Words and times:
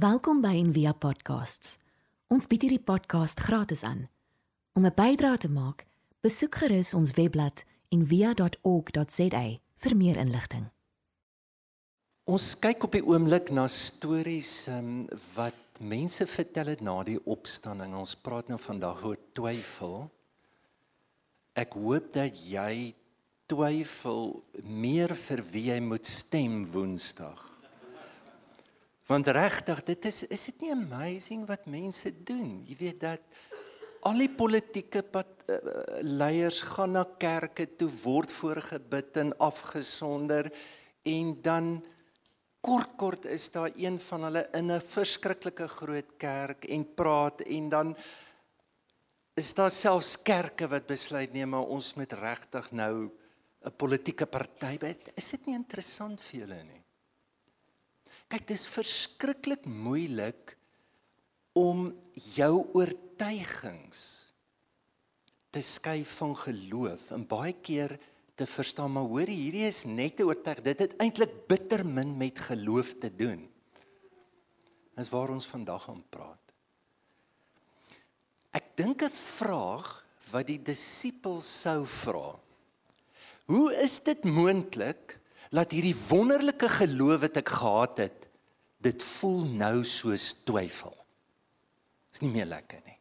Welkom 0.00 0.38
by 0.40 0.54
Envia 0.56 0.94
Podcasts. 0.96 1.74
Ons 2.32 2.46
bied 2.48 2.62
hierdie 2.64 2.80
podcast 2.80 3.42
gratis 3.44 3.82
aan. 3.84 4.06
Om 4.72 4.86
'n 4.86 4.94
bydrae 4.96 5.36
te 5.36 5.50
maak, 5.50 5.84
besoek 6.24 6.54
gerus 6.54 6.94
ons 6.94 7.12
webblad 7.18 7.64
en 7.92 8.06
via.org.za 8.06 9.42
vir 9.76 9.96
meer 9.96 10.16
inligting. 10.16 10.70
Ons 12.24 12.58
kyk 12.58 12.84
op 12.84 12.92
die 12.96 13.04
oomblik 13.04 13.50
na 13.50 13.66
stories 13.68 14.68
um, 14.68 15.04
wat 15.34 15.80
mense 15.80 16.26
vertel 16.26 16.72
het 16.72 16.80
na 16.80 17.02
die 17.02 17.20
opstanding. 17.26 17.92
Ons 17.94 18.16
praat 18.16 18.48
nou 18.48 18.58
vandag 18.58 19.04
oor 19.04 19.18
twyfel. 19.32 20.08
Ek 21.52 21.76
hoop 21.76 22.12
dat 22.12 22.32
jy 22.48 22.94
twyfel 23.46 24.44
meer 24.64 25.12
vir 25.12 25.44
wie 25.52 25.68
jy 25.68 25.80
moet 25.80 26.06
stem 26.06 26.64
Woensdag. 26.72 27.49
Want 29.10 29.26
regtig, 29.26 29.80
dit 29.82 30.04
is 30.06 30.20
is 30.30 30.44
dit 30.52 30.60
nie 30.62 30.70
amazing 30.70 31.42
wat 31.48 31.64
mense 31.66 32.12
doen? 32.22 32.60
Jy 32.62 32.76
weet 32.78 33.00
dat 33.02 33.40
al 34.06 34.20
die 34.22 34.30
politieke 34.30 35.02
pad, 35.02 35.32
uh, 35.50 35.56
leiers 36.06 36.60
gaan 36.76 36.94
na 36.94 37.02
kerke 37.18 37.66
toe 37.74 37.88
word 38.04 38.30
voorgebid 38.30 39.18
en 39.18 39.32
afgesonder 39.42 40.46
en 41.10 41.32
dan 41.42 41.72
kort 42.62 42.94
kort 43.00 43.26
is 43.26 43.48
daar 43.50 43.74
een 43.74 43.98
van 43.98 44.28
hulle 44.28 44.44
in 44.54 44.70
'n 44.70 44.80
verskriklike 44.80 45.66
groot 45.68 46.14
kerk 46.16 46.64
en 46.70 46.86
praat 46.94 47.40
en 47.40 47.68
dan 47.68 47.96
is 49.34 49.54
daar 49.54 49.70
selfs 49.70 50.22
kerke 50.22 50.68
wat 50.68 50.86
besluit 50.86 51.32
nee 51.32 51.46
maar 51.46 51.66
ons 51.66 51.94
moet 51.94 52.12
regtig 52.12 52.70
nou 52.70 53.10
'n 53.64 53.76
politieke 53.76 54.26
party 54.26 54.78
by. 54.78 54.96
Is 55.16 55.30
dit 55.30 55.46
nie 55.46 55.56
interessant 55.56 56.20
vir 56.20 56.40
julle 56.40 56.62
nie? 56.62 56.79
Kyk, 58.30 58.46
dit 58.46 58.54
is 58.54 58.68
verskriklik 58.70 59.64
moeilik 59.66 60.54
om 61.58 61.88
jou 62.14 62.52
oortuigings 62.78 64.02
te 65.50 65.62
skei 65.66 66.04
van 66.06 66.36
geloof 66.38 67.08
en 67.16 67.26
baie 67.26 67.56
keer 67.58 67.96
te 68.38 68.46
verstaan 68.46 68.94
maar 68.94 69.08
hoor 69.10 69.26
hierdie 69.28 69.66
is 69.66 69.82
net 69.84 70.20
'n 70.20 70.30
oortuig 70.30 70.62
dit 70.62 70.78
het 70.78 70.94
eintlik 71.02 71.32
bitter 71.50 71.82
min 71.84 72.16
met 72.16 72.38
geloof 72.38 72.94
te 73.02 73.10
doen. 73.10 73.50
Dis 74.96 75.10
waar 75.10 75.30
ons 75.30 75.46
vandag 75.46 75.88
aan 75.90 76.04
praat. 76.08 76.54
Ek 78.52 78.76
dink 78.76 79.02
'n 79.02 79.10
vraag 79.10 80.06
wat 80.30 80.46
die 80.46 80.62
disippels 80.62 81.60
sou 81.62 81.84
vra 81.86 82.38
Hoe 83.50 83.74
is 83.82 83.98
dit 84.06 84.22
moontlik 84.24 85.16
dat 85.50 85.72
hierdie 85.74 85.96
wonderlike 86.06 86.68
geloof 86.70 87.24
wat 87.24 87.40
ek 87.40 87.48
gehad 87.50 88.02
het, 88.04 88.19
dit 88.80 89.04
voel 89.16 89.44
nou 89.60 89.84
soos 89.86 90.32
twyfel? 90.46 90.94
Is 92.10 92.22
nie 92.24 92.32
meer 92.32 92.48
lekker 92.50 92.80
nie. 92.86 92.96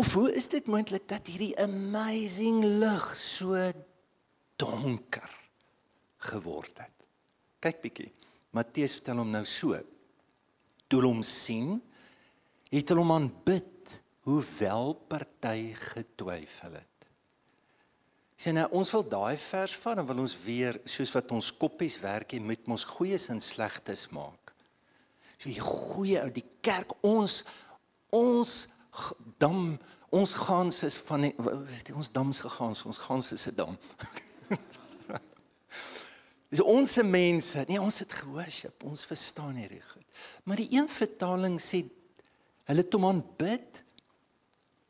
Of 0.00 0.14
hoe 0.16 0.30
is 0.32 0.48
dit 0.48 0.68
moontlik 0.70 1.08
dat 1.10 1.28
hierdie 1.28 1.54
amazing 1.60 2.62
lig 2.80 3.08
so 3.18 3.58
donker 4.60 5.28
geword 6.30 6.78
het? 6.80 6.94
Kyk 7.60 7.82
bietjie. 7.82 8.12
Matteus 8.54 8.96
vertel 8.96 9.20
hom 9.20 9.32
nou 9.34 9.44
so. 9.46 9.76
Toe 10.88 11.02
hom 11.04 11.20
sien, 11.26 11.76
het 12.72 12.88
hulle 12.88 13.02
hom 13.02 13.12
aanbid, 13.16 13.98
hoewel 14.28 14.94
party 15.10 15.74
getwyfel 15.76 16.78
het. 16.78 16.97
Sien 18.38 18.54
nou 18.54 18.68
ons 18.78 18.90
wil 18.94 19.02
daai 19.10 19.36
vers 19.42 19.72
vat 19.82 19.98
en 19.98 20.06
wil 20.06 20.22
ons 20.22 20.36
weer 20.44 20.76
soos 20.86 21.10
wat 21.16 21.32
ons 21.34 21.50
koppies 21.58 21.96
werk 21.98 22.36
jy 22.36 22.38
moet 22.44 22.70
ons 22.70 22.84
goeies 22.86 23.26
en 23.34 23.40
slegtes 23.42 24.06
maak. 24.14 24.52
So 25.34 25.50
die 25.50 25.58
goeie 25.58 26.22
ou 26.22 26.30
die 26.34 26.46
kerk 26.62 26.94
ons 27.06 27.42
ons 28.14 28.68
dam 29.42 29.74
ons 30.14 30.32
gans 30.38 30.78
is 30.86 30.96
van 31.08 31.26
die, 31.26 31.34
ons 31.92 32.12
dams 32.14 32.38
gegaan 32.46 32.78
ons 32.88 33.02
gans 33.08 33.32
is 33.34 33.48
'n 33.50 33.56
dam. 33.58 33.74
Dis 36.50 36.62
ons 36.64 36.92
se 36.92 37.02
mense. 37.04 37.64
Nee, 37.68 37.80
ons 37.80 37.98
het 37.98 38.12
gehoorship. 38.22 38.84
Ons 38.88 39.04
verstaan 39.04 39.58
hierdie 39.60 39.82
goed. 39.84 40.06
Maar 40.48 40.56
die 40.56 40.70
een 40.72 40.88
vertaling 40.88 41.58
sê 41.60 41.82
hulle 42.70 42.84
het 42.84 42.94
hom 42.96 43.04
aanbid 43.04 43.82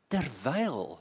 terwyl 0.07 0.99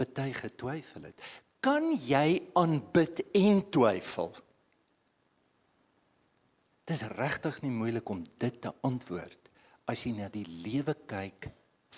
party 0.00 0.30
getwyfel 0.36 1.08
het. 1.10 1.26
Kan 1.60 1.92
jy 2.00 2.40
aanbid 2.56 3.22
en 3.36 3.60
twyfel? 3.72 4.32
Dit 6.88 6.96
is 6.96 7.06
regtig 7.14 7.60
nie 7.62 7.74
moeilik 7.74 8.08
om 8.10 8.24
dit 8.40 8.56
te 8.64 8.72
antwoord 8.86 9.50
as 9.90 10.06
jy 10.06 10.14
na 10.16 10.30
die 10.32 10.46
lewe 10.64 10.94
kyk 11.10 11.50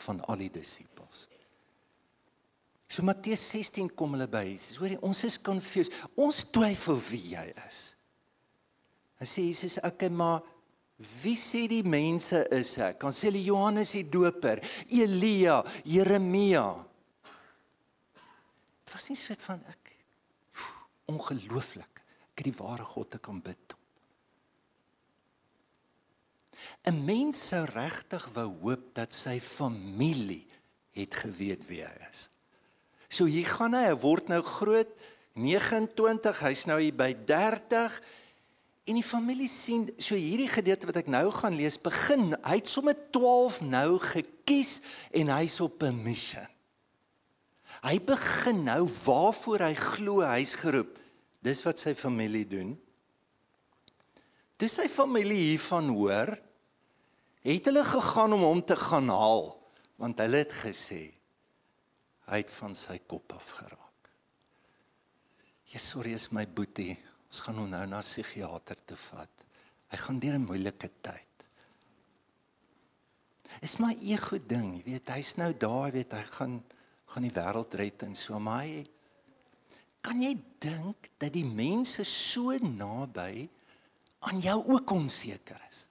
van 0.03 0.21
al 0.33 0.43
die 0.43 0.51
disippels. 0.53 1.29
So 2.93 3.05
Matteus 3.07 3.45
16 3.55 3.89
kom 3.97 4.17
hulle 4.17 4.29
by. 4.29 4.45
Hoorie, 4.77 4.99
ons 5.01 5.23
is 5.25 5.39
confused. 5.41 5.95
Ons 6.21 6.43
twyfel 6.53 6.99
wie 7.09 7.23
jy 7.33 7.47
is. 7.65 7.81
Hy 9.23 9.29
sê 9.29 9.45
Jesus, 9.47 9.79
okay, 9.87 10.11
maar 10.13 10.43
wie 11.23 11.37
sê 11.39 11.65
die 11.71 11.85
mense 11.89 12.43
is 12.53 12.75
ek? 12.83 12.99
Kan 13.01 13.15
sê 13.17 13.31
hulle 13.31 13.41
Johannes 13.47 13.95
die 13.97 14.05
Doper, 14.13 14.61
Elia, 14.93 15.63
Jeremia, 15.89 16.67
was 18.93 19.09
nie 19.09 19.19
so 19.19 19.35
van 19.47 19.63
ek 19.71 19.97
ongelooflik. 21.11 22.03
Ek 22.33 22.43
het 22.43 22.49
die 22.49 22.59
ware 22.61 22.85
God 22.85 23.11
te 23.13 23.19
kan 23.19 23.41
bid. 23.43 23.77
'n 26.87 27.05
Mens 27.05 27.49
sou 27.49 27.65
regtig 27.65 28.25
wou 28.35 28.49
hoop 28.63 28.95
dat 28.95 29.13
sy 29.13 29.39
familie 29.41 30.47
het 30.97 31.15
geweet 31.15 31.67
wie 31.67 31.83
hy 31.83 31.95
is. 32.11 32.29
So 33.09 33.25
hier 33.25 33.47
gaan 33.47 33.75
hy, 33.75 33.87
hy 33.91 33.97
word 34.01 34.29
nou 34.29 34.41
groot, 34.43 34.93
29, 35.35 36.41
hy's 36.45 36.67
nou 36.69 36.79
hier 36.81 36.95
by 36.97 37.13
30 37.29 37.99
en 38.85 38.99
die 38.99 39.07
familie 39.07 39.49
sien 39.49 39.87
so 39.97 40.17
hierdie 40.19 40.51
gedeelte 40.51 40.89
wat 40.89 41.01
ek 41.03 41.11
nou 41.13 41.31
gaan 41.33 41.57
lees 41.57 41.79
begin, 41.81 42.33
hy 42.45 42.57
het 42.61 42.69
sommer 42.69 42.97
12 43.15 43.61
nou 43.65 43.99
gekies 44.03 44.81
en 45.13 45.33
hy's 45.33 45.61
op 45.61 45.83
'n 45.83 46.03
missie. 46.05 46.52
Hy 47.83 47.99
begin 48.07 48.63
nou 48.69 48.87
waarvoor 48.87 49.67
hy 49.67 49.75
glo 49.75 50.23
hy's 50.23 50.55
geroep. 50.61 50.95
Dis 51.43 51.65
wat 51.67 51.81
sy 51.83 51.97
familie 51.99 52.45
doen. 52.47 52.77
Dis 54.63 54.77
sy 54.79 54.87
familie 54.87 55.49
hiervan 55.49 55.91
hoor, 55.91 56.31
het 57.43 57.67
hulle 57.67 57.83
gegaan 57.83 58.37
om 58.37 58.45
hom 58.47 58.63
te 58.63 58.79
gaan 58.79 59.11
haal 59.11 59.51
want 60.03 60.19
hulle 60.19 60.41
het 60.43 60.55
gesê 60.55 61.13
hy 62.31 62.39
het 62.41 62.51
van 62.55 62.73
sy 62.75 62.97
kop 63.07 63.35
af 63.37 63.51
geraak. 63.59 64.09
Ja 65.71 65.79
sorry 65.83 66.15
is 66.17 66.31
my 66.35 66.43
boetie, 66.47 66.97
ons 67.31 67.43
gaan 67.45 67.59
hom 67.61 67.69
nou 67.71 67.83
na 67.87 68.01
psigiater 68.03 68.79
toe 68.87 68.99
vat. 68.99 69.45
Hy 69.93 69.99
gaan 70.01 70.19
deur 70.23 70.39
'n 70.39 70.47
moeilike 70.47 70.91
tyd. 71.03 71.47
Is 73.61 73.79
my 73.79 73.93
ego 74.01 74.39
ding, 74.39 74.79
jy 74.79 74.83
weet, 74.85 75.09
hy's 75.09 75.37
nou 75.37 75.53
daar, 75.53 75.91
jy 75.91 75.93
weet, 75.93 76.13
hy 76.13 76.25
gaan 76.39 76.63
gaan 77.13 77.27
die 77.27 77.35
wêreld 77.35 77.75
red 77.77 78.03
en 78.07 78.15
so 78.17 78.39
maar 78.41 78.65
hy 78.65 78.83
kan 80.03 80.19
jy 80.19 80.33
dink 80.63 81.13
dat 81.23 81.31
die 81.35 81.47
mense 81.47 82.05
so 82.09 82.51
naby 82.59 83.47
aan 84.27 84.41
jou 84.43 84.59
ook 84.75 84.91
onseker 84.95 85.59
is? 85.69 85.85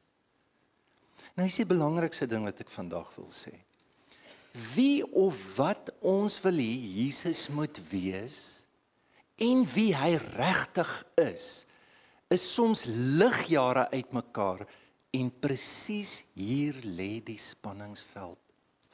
Nou 1.36 1.48
is 1.48 1.60
die 1.62 1.68
belangrikste 1.68 2.28
ding 2.28 2.44
wat 2.48 2.60
ek 2.64 2.72
vandag 2.74 3.08
wil 3.16 3.30
sê. 3.32 3.54
Wie 4.74 5.06
of 5.16 5.40
wat 5.56 5.94
ons 6.04 6.36
wil 6.44 6.60
hê 6.60 6.74
Jesus 7.00 7.46
moet 7.56 7.80
wees 7.92 8.40
en 9.42 9.64
wie 9.76 9.92
hy 9.96 10.18
regtig 10.36 10.92
is 11.24 11.46
is 12.32 12.44
soms 12.48 12.84
ligjare 13.20 13.88
uitmekaar 13.92 14.66
en 15.16 15.32
presies 15.44 16.22
hier 16.36 16.78
lê 16.84 17.20
die 17.24 17.40
spanningsveld 17.40 18.40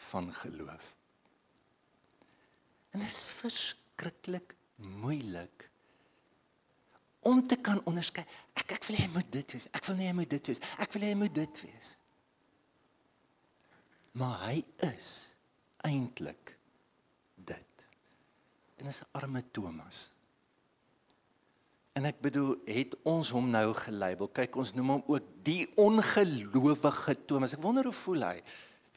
van 0.09 0.29
geloof 0.33 0.96
En 2.95 2.99
dit 2.99 3.07
is 3.07 3.23
verskriklik 3.23 4.55
moeilik 4.75 5.69
om 7.27 7.41
te 7.47 7.57
kan 7.59 7.81
onderskei. 7.89 8.23
Ek 8.55 8.75
ek 8.77 8.85
wil 8.87 8.97
hê 8.97 9.05
hy 9.05 9.13
moet 9.13 9.31
dit 9.31 9.55
wees. 9.55 9.69
Ek 9.75 9.87
wil 9.89 9.97
nie 9.99 10.09
hy 10.09 10.15
moet 10.15 10.31
dit 10.31 10.51
wees. 10.51 10.61
Ek 10.79 10.93
wil 10.95 11.03
hê 11.03 11.13
hy 11.13 11.17
moet 11.19 11.33
dit 11.35 11.63
wees. 11.65 11.95
Maar 14.17 14.37
hy 14.47 14.61
is 14.87 15.09
eintlik 15.85 16.55
dit. 17.35 17.87
En 18.77 18.89
is 18.89 19.01
arme 19.17 19.43
Thomas. 19.51 20.07
En 21.97 22.05
ek 22.05 22.19
bedoel, 22.21 22.53
het 22.69 22.93
ons 23.09 23.29
hom 23.33 23.47
nou 23.49 23.71
gelabel? 23.73 24.29
Kyk, 24.29 24.57
ons 24.61 24.73
noem 24.77 24.95
hom 24.95 25.05
ook 25.15 25.29
die 25.45 25.63
ongelowige 25.81 27.15
Thomas. 27.25 27.55
Ek 27.57 27.63
wonder 27.63 27.89
hoe 27.89 27.95
voel 28.05 28.25
hy? 28.27 28.35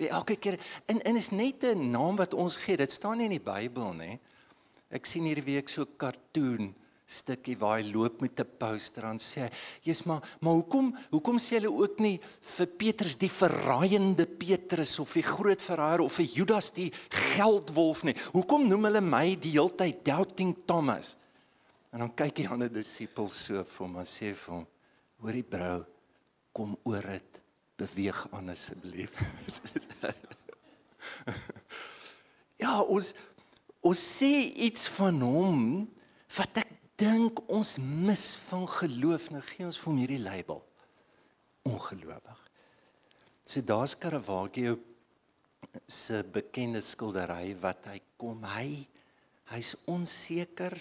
Wie 0.00 0.08
elke 0.08 0.38
keer 0.40 0.56
en 0.88 1.02
en 1.04 1.16
is 1.16 1.30
net 1.30 1.64
'n 1.64 1.90
naam 1.90 2.16
wat 2.16 2.34
ons 2.34 2.56
gee. 2.56 2.76
Dit 2.76 2.90
staan 2.90 3.18
nie 3.18 3.28
in 3.28 3.36
die 3.36 3.52
Bybel 3.52 3.92
nie. 3.94 4.18
Ek 4.90 5.06
sien 5.06 5.24
hierdie 5.24 5.44
week 5.44 5.68
so 5.68 5.82
'n 5.82 5.96
cartoon 5.96 6.74
stukkie 7.10 7.56
waar 7.58 7.80
hy 7.80 7.90
loop 7.90 8.20
met 8.20 8.40
'n 8.40 8.56
poster 8.58 9.04
aan 9.04 9.18
sê 9.18 9.42
hy, 9.42 9.50
"Jesus, 9.82 10.06
maar 10.06 10.22
maar 10.40 10.54
hoekom 10.54 10.96
hoekom 11.10 11.38
sê 11.38 11.58
hulle 11.58 11.72
ook 11.72 11.98
nie 11.98 12.20
vir 12.56 12.66
Petrus 12.66 13.16
die 13.16 13.30
verraaiende 13.30 14.26
Petrus 14.26 14.98
of 14.98 15.12
die 15.12 15.22
groot 15.22 15.62
verraaier 15.62 16.00
of 16.00 16.12
vir 16.12 16.26
Judas 16.26 16.70
die 16.70 16.92
geldwolf 17.08 18.04
nie? 18.04 18.14
Hoekom 18.32 18.68
noem 18.68 18.84
hulle 18.84 19.00
my 19.00 19.36
die 19.36 19.52
heeltyd 19.52 20.04
doubting 20.04 20.56
Thomas?" 20.66 21.16
En 21.92 21.98
dan 21.98 22.14
kyk 22.14 22.36
die 22.36 22.48
ander 22.48 22.72
disipels 22.72 23.44
so 23.44 23.64
vir 23.64 23.86
hom 23.86 23.96
en 23.96 24.06
sê 24.06 24.34
vir 24.34 24.54
hom, 24.54 24.66
"Hoorie 25.20 25.42
brou, 25.42 25.84
kom 26.52 26.76
oor 26.84 27.02
dit, 27.02 27.39
beweeg 27.80 28.26
aan 28.36 28.52
asseblief." 28.52 29.16
ja, 32.62 32.76
ons 32.82 33.14
ons 33.80 34.00
sê 34.18 34.34
iets 34.68 34.90
van 34.92 35.22
hom 35.24 35.62
wat 36.36 36.60
ek 36.60 36.74
dink 37.00 37.40
ons 37.48 37.78
mis 37.80 38.24
van 38.50 38.66
geloof 38.68 39.30
nou 39.32 39.40
gee 39.54 39.64
ons 39.64 39.78
vir 39.80 39.88
hom 39.88 40.00
hierdie 40.02 40.20
label 40.20 40.60
ongelowig. 41.68 42.40
So 43.44 43.64
daar's 43.64 43.96
Caravaggio 43.98 44.76
se 45.88 46.22
bekende 46.32 46.80
skildery 46.84 47.54
wat 47.62 47.88
hy 47.90 47.98
kom 48.20 48.44
hy 48.52 48.86
hy's 49.50 49.74
onseker 49.90 50.76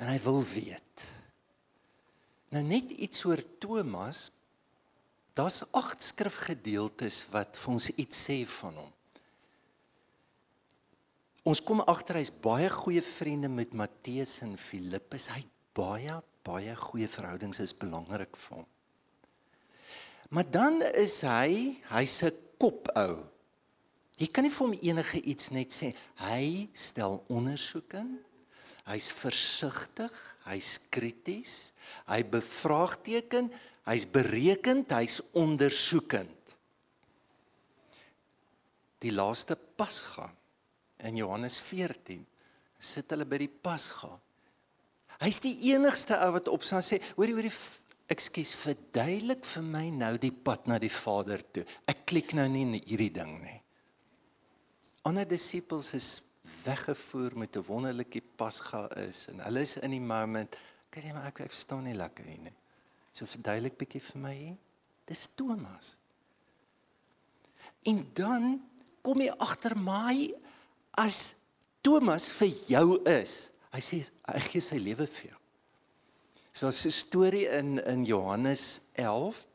en 0.00 0.08
hy 0.08 0.18
wil 0.24 0.40
weet. 0.54 1.06
Nou 2.54 2.62
net 2.66 2.94
iets 2.96 3.24
oor 3.28 3.42
Thomas. 3.62 4.30
Daar's 5.40 5.62
agt 5.72 6.02
skrifgedeeltes 6.04 7.22
wat 7.32 7.56
vir 7.56 7.72
ons 7.72 7.86
iets 7.96 8.18
sê 8.26 8.42
van 8.60 8.74
hom. 8.76 8.88
Ons 11.48 11.62
kom 11.64 11.80
agter 11.88 12.18
hy's 12.20 12.32
baie 12.44 12.68
goeie 12.68 13.00
vriende 13.00 13.48
met 13.48 13.72
Matteus 13.72 14.34
en 14.44 14.52
Filippus. 14.60 15.30
Hy 15.32 15.40
baie 15.72 16.18
baie 16.44 16.74
goeie 16.76 17.08
verhoudings 17.08 17.62
is 17.64 17.72
belangrik 17.76 18.36
vir 18.36 18.58
hom. 18.58 18.68
Maar 20.28 20.50
dan 20.52 20.76
is 20.92 21.22
hy, 21.24 21.80
hy's 21.88 22.22
'n 22.22 22.36
kopou. 22.60 23.24
Jy 24.20 24.26
kan 24.28 24.44
nie 24.44 24.52
vir 24.52 24.66
hom 24.66 24.76
enige 24.76 25.22
iets 25.24 25.50
net 25.50 25.72
sê. 25.72 25.94
Hy 26.20 26.68
stel 26.74 27.24
ondersoek 27.28 27.94
in. 27.94 28.18
Hy's 28.84 29.08
versigtig, 29.12 30.12
hy's 30.44 30.78
krities, 30.90 31.72
hy 32.06 32.22
bevraagteken, 32.22 33.50
hy's 33.88 34.06
berekend, 34.10 34.92
hy's 34.92 35.20
ondersoekend. 35.38 36.56
Die 39.00 39.12
laaste 39.14 39.56
Pasga 39.56 40.28
in 41.08 41.16
Johannes 41.16 41.60
14 41.64 42.26
sit 42.80 43.12
hulle 43.12 43.26
by 43.28 43.38
die 43.40 43.48
Pasga. 43.48 44.10
Hy's 45.20 45.40
die 45.44 45.54
enigste 45.72 46.16
ou 46.24 46.34
wat 46.36 46.48
op 46.52 46.64
staan 46.64 46.84
sê, 46.84 47.00
hoorie 47.16 47.36
hoorie 47.36 47.52
ekskuus, 48.10 48.54
verduidelik 48.58 49.44
vir 49.46 49.66
my 49.66 49.84
nou 49.94 50.14
die 50.20 50.32
pad 50.34 50.66
na 50.68 50.80
die 50.82 50.92
Vader 50.92 51.42
toe. 51.54 51.64
Ek 51.88 52.06
klik 52.10 52.34
nou 52.36 52.48
nie 52.50 52.80
hierdie 52.88 53.12
ding 53.14 53.36
nie. 53.42 53.58
Ander 55.08 55.28
disippels 55.28 55.92
is 55.96 56.08
weggevoer 56.64 57.36
met 57.38 57.56
'n 57.56 57.64
wonderlike 57.64 58.20
Pasga 58.36 58.88
is 58.96 59.28
en 59.28 59.40
hulle 59.40 59.60
is 59.60 59.76
in 59.76 59.90
die 59.90 60.00
moment, 60.00 60.56
kan 60.90 61.02
jy 61.02 61.12
maar 61.12 61.26
ek, 61.28 61.40
ek 61.40 61.52
verstaan 61.52 61.84
nie 61.84 61.94
lekker 61.94 62.24
hier 62.24 62.42
nie. 62.42 62.56
So 63.20 63.28
verduidelik 63.28 63.76
bietjie 63.76 64.00
vir 64.00 64.20
my. 64.22 64.36
Dis 65.04 65.26
Thomas. 65.36 65.92
En 67.84 68.00
dan 68.16 68.54
kom 69.04 69.20
jy 69.20 69.28
agter 69.44 69.76
my 69.76 70.30
as 71.00 71.34
Thomas 71.84 72.30
vir 72.38 72.48
jou 72.68 72.96
is, 73.08 73.50
hy 73.76 73.82
sê 73.84 74.00
hy 74.24 74.40
gee 74.46 74.64
sy 74.64 74.80
lewe 74.80 75.04
vir 75.04 75.28
jou. 75.28 75.38
So 76.52 76.68
'n 76.68 76.92
storie 76.92 77.46
in 77.58 77.78
in 77.84 78.08
Johannes 78.08 78.80
11 78.96 79.46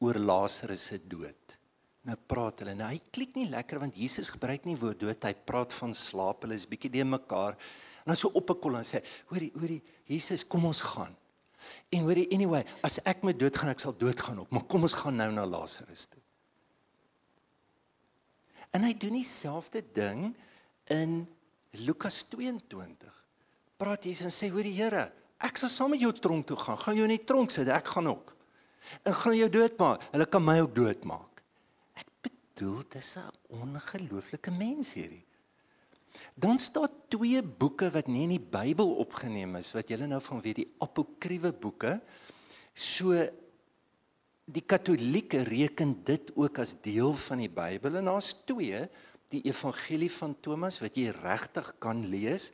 oor 0.00 0.18
Lazarus 0.18 0.86
se 0.90 0.98
dood. 0.98 1.56
Nou 2.02 2.16
praat 2.16 2.58
hulle. 2.58 2.74
Nou 2.74 2.90
hy 2.90 3.00
klik 3.10 3.36
nie 3.36 3.50
lekker 3.50 3.78
want 3.78 3.96
Jesus 3.96 4.28
gebruik 4.28 4.64
nie 4.66 4.76
woord 4.76 4.98
dood, 4.98 5.24
hy 5.24 5.34
praat 5.34 5.72
van 5.72 5.94
slaap. 5.94 6.42
Hulle 6.42 6.54
is 6.54 6.66
bietjie 6.66 6.90
de 6.90 7.04
mekaar. 7.04 7.54
En 8.02 8.10
dan 8.12 8.16
so 8.16 8.30
op 8.34 8.50
'n 8.50 8.60
kol 8.60 8.76
en 8.76 8.84
sê, 8.84 9.02
"Hoorie, 9.26 9.52
hoorie, 9.54 9.82
Jesus, 10.06 10.44
kom 10.44 10.64
ons 10.64 10.80
gaan." 10.80 11.16
En 11.88 12.06
hoorie, 12.06 12.26
anyway, 12.34 12.64
as 12.82 12.98
ek 13.06 13.22
met 13.26 13.38
dood 13.38 13.56
gaan, 13.56 13.72
ek 13.74 13.82
sal 13.84 13.96
doodgaan 13.98 14.40
ook, 14.42 14.50
maar 14.50 14.66
kom 14.70 14.86
ons 14.86 14.96
gaan 15.02 15.16
nou 15.16 15.30
na 15.32 15.46
Lazarus 15.46 16.06
toe. 16.10 16.20
En 18.74 18.82
hy 18.82 18.94
doen 18.98 19.14
dieselfde 19.14 19.84
ding 19.94 20.32
in 20.90 21.20
Lukas 21.84 22.24
22. 22.32 23.10
Praat 23.78 24.06
Jesus 24.06 24.26
en 24.26 24.34
sê: 24.34 24.50
"Hoor 24.50 24.66
die 24.66 24.74
Here, 24.74 25.12
ek 25.38 25.56
sal 25.56 25.70
saam 25.70 25.94
met 25.94 26.02
jou 26.02 26.12
tronk 26.12 26.46
toe 26.46 26.56
gaan. 26.56 26.78
Gaan 26.78 26.96
jy 26.96 27.06
in 27.06 27.16
die 27.16 27.24
tronk 27.24 27.50
sit, 27.50 27.68
ek 27.68 27.86
gaan 27.94 28.08
ook. 28.10 28.34
En 29.02 29.14
gaan 29.14 29.36
jou 29.36 29.48
doodmaak. 29.48 30.02
Hulle 30.12 30.26
kan 30.26 30.44
my 30.44 30.58
ook 30.60 30.74
doodmaak." 30.74 31.42
Ek 31.94 32.06
bedoel, 32.22 32.82
dis 32.88 33.16
'n 33.16 33.30
ongelooflike 33.48 34.50
mens 34.50 34.92
hierdie. 34.92 35.24
Dan 36.34 36.58
staan 36.58 36.90
twee 37.08 37.42
boeke 37.42 37.90
wat 37.90 38.06
nie 38.06 38.24
in 38.26 38.36
die 38.36 38.42
Bybel 38.42 38.94
opgeneem 39.02 39.56
is 39.56 39.72
wat 39.74 39.88
julle 39.88 40.06
nou 40.06 40.20
van 40.22 40.42
weet 40.44 40.62
die 40.62 40.70
apokriewe 40.82 41.52
boeke. 41.52 42.00
So 42.74 43.14
die 44.44 44.64
Katolieke 44.66 45.42
reken 45.48 45.96
dit 46.04 46.30
ook 46.36 46.58
as 46.58 46.74
deel 46.84 47.14
van 47.26 47.38
die 47.38 47.50
Bybel 47.50 48.00
en 48.00 48.10
daar's 48.10 48.34
twee, 48.44 48.84
die 49.32 49.42
Evangelie 49.48 50.10
van 50.12 50.34
Thomas 50.44 50.80
wat 50.82 50.98
jy 51.00 51.14
regtig 51.22 51.72
kan 51.82 52.04
lees. 52.10 52.50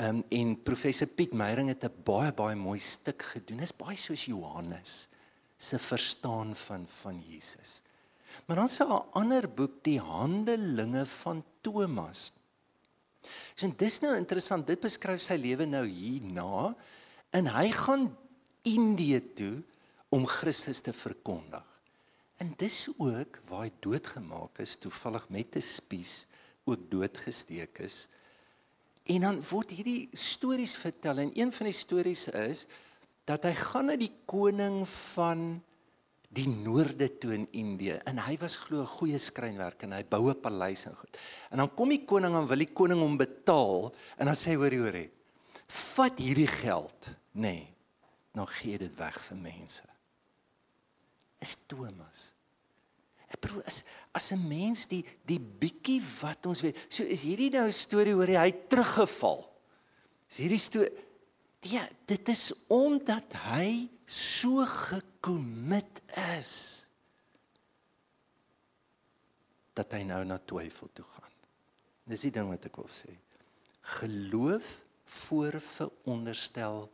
Um, 0.00 0.22
en 0.32 0.54
professor 0.64 1.06
Piet 1.06 1.34
Meyering 1.36 1.68
het 1.68 1.84
'n 1.84 2.02
baie 2.04 2.32
baie 2.32 2.56
mooi 2.56 2.80
stuk 2.80 3.22
gedoen. 3.22 3.58
Dit 3.60 3.70
is 3.70 3.76
baie 3.76 3.96
soos 3.96 4.24
Johannes 4.24 5.08
se 5.56 5.78
verstaan 5.78 6.56
van 6.56 6.86
van 6.88 7.20
Jesus. 7.20 7.82
Maar 8.46 8.56
dan 8.56 8.68
sê 8.68 8.84
'n 8.86 9.04
ander 9.12 9.48
boek 9.48 9.84
die 9.84 10.00
Handelinge 10.00 11.06
van 11.06 11.44
Thomas. 11.60 12.32
So 13.54 13.70
dis 13.76 14.00
nou 14.00 14.14
interessant. 14.16 14.66
Dit 14.66 14.80
beskryf 14.80 15.22
sy 15.22 15.36
lewe 15.40 15.66
nou 15.66 15.84
hierna 15.86 16.74
en 17.36 17.46
hy 17.46 17.68
gaan 17.74 18.08
Indië 18.62 19.20
toe 19.36 19.62
om 20.10 20.26
Christus 20.26 20.80
te 20.84 20.92
verkondig. 20.92 21.64
En 22.40 22.54
dis 22.56 22.88
ook 22.96 23.40
waar 23.48 23.66
hy 23.66 23.72
doodgemaak 23.84 24.58
is, 24.64 24.76
toevallig 24.80 25.28
met 25.28 25.56
'n 25.56 25.62
spies 25.62 26.26
ook 26.64 26.90
doodgesteek 26.90 27.78
is. 27.78 28.08
En 29.04 29.20
dan 29.20 29.42
word 29.50 29.70
hierdie 29.70 30.08
stories 30.12 30.76
vertel 30.76 31.18
en 31.18 31.30
een 31.34 31.52
van 31.52 31.66
die 31.66 31.74
stories 31.74 32.28
is 32.28 32.66
dat 33.24 33.44
hy 33.44 33.54
gaan 33.54 33.90
na 33.90 33.96
die 33.96 34.12
koning 34.24 34.88
van 34.88 35.62
die 36.30 36.46
noorde 36.48 37.08
toe 37.18 37.34
in 37.34 37.46
Indië 37.58 37.98
en 38.06 38.20
hy 38.22 38.36
was 38.38 38.56
glo 38.56 38.82
'n 38.82 38.94
goeie 38.96 39.18
skrynwerker 39.18 39.88
en 39.88 39.96
hy 39.98 40.04
bou 40.04 40.30
'n 40.30 40.40
paleis 40.40 40.86
en 40.86 40.96
goed. 40.96 41.18
En 41.50 41.58
dan 41.58 41.74
kom 41.74 41.88
die 41.88 42.04
koning 42.04 42.36
en 42.36 42.46
wil 42.46 42.58
die 42.58 42.72
koning 42.72 43.00
hom 43.00 43.16
betaal 43.16 43.94
en 44.18 44.26
dan 44.26 44.34
sê 44.34 44.54
hy 44.54 44.56
hoor 44.56 44.72
hoor 44.72 44.94
het. 44.94 45.12
Vat 45.66 46.18
hierdie 46.18 46.46
geld, 46.46 47.06
nê. 47.34 47.42
Nee, 47.42 47.74
dan 48.32 48.46
gee 48.46 48.78
dit 48.78 48.96
weg 48.96 49.20
vir 49.20 49.36
mense 49.36 49.90
is 51.40 51.56
Thomas. 51.68 52.30
Ek 53.30 53.38
bedoel 53.44 53.62
as 53.68 53.82
as 54.12 54.32
'n 54.32 54.42
mens 54.48 54.86
die 54.90 55.04
die 55.24 55.38
bietjie 55.38 56.00
wat 56.20 56.46
ons 56.46 56.60
weet. 56.60 56.76
So 56.88 57.02
is 57.02 57.22
hierdie 57.22 57.50
nou 57.50 57.66
'n 57.66 57.72
storie 57.72 58.14
oor 58.14 58.26
hy 58.26 58.52
teruggeval. 58.68 59.46
Is 60.28 60.36
hierdie 60.36 60.58
storie 60.58 60.92
Ja, 61.68 61.84
dit 62.08 62.28
is 62.32 62.52
omdat 62.72 63.34
hy 63.44 63.88
so 64.08 64.64
gekommit 64.64 66.00
is 66.40 66.54
dat 69.76 69.92
hy 69.92 70.02
nou 70.08 70.22
na 70.24 70.38
twyfel 70.40 70.88
toe 70.96 71.04
gaan. 71.04 71.34
Dis 72.08 72.24
die 72.26 72.32
ding 72.34 72.48
wat 72.50 72.64
ek 72.68 72.80
wil 72.80 72.88
sê. 72.90 73.12
Geloof 74.00 74.70
voor 75.20 75.60
veronderstel 75.64 76.88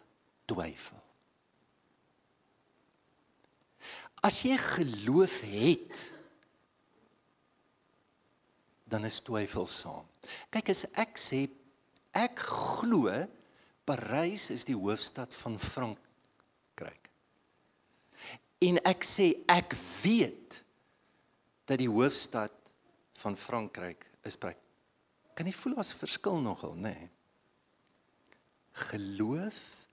twyfel. 0.50 1.00
As 4.26 4.42
jy 4.42 4.56
geloof 4.58 5.40
het, 5.46 5.96
dan 8.86 9.06
is 9.06 9.20
twyfel 9.22 9.66
saam. 9.70 10.06
Kyk 10.50 10.70
as 10.74 10.84
ek 10.98 11.18
sê 11.20 11.44
ek 12.16 12.38
glo 12.42 13.10
Parys 13.86 14.50
is 14.50 14.66
die 14.66 14.76
hoofstad 14.76 15.34
van 15.42 15.58
Frankryk. 15.62 17.10
En 18.66 18.80
ek 18.88 19.04
sê 19.06 19.30
ek 19.52 19.76
weet 20.02 20.62
dat 21.68 21.78
die 21.78 21.90
hoofstad 21.90 22.54
van 23.20 23.36
Frankryk 23.38 24.06
is 24.26 24.38
Parys. 24.40 24.62
Kan 25.36 25.46
jy 25.46 25.52
voel 25.52 25.76
as 25.78 25.92
'n 25.92 26.00
verskil 26.00 26.40
nogal, 26.40 26.74
nê? 26.74 26.96
Nee? 26.96 27.10
Geloof 28.90 29.86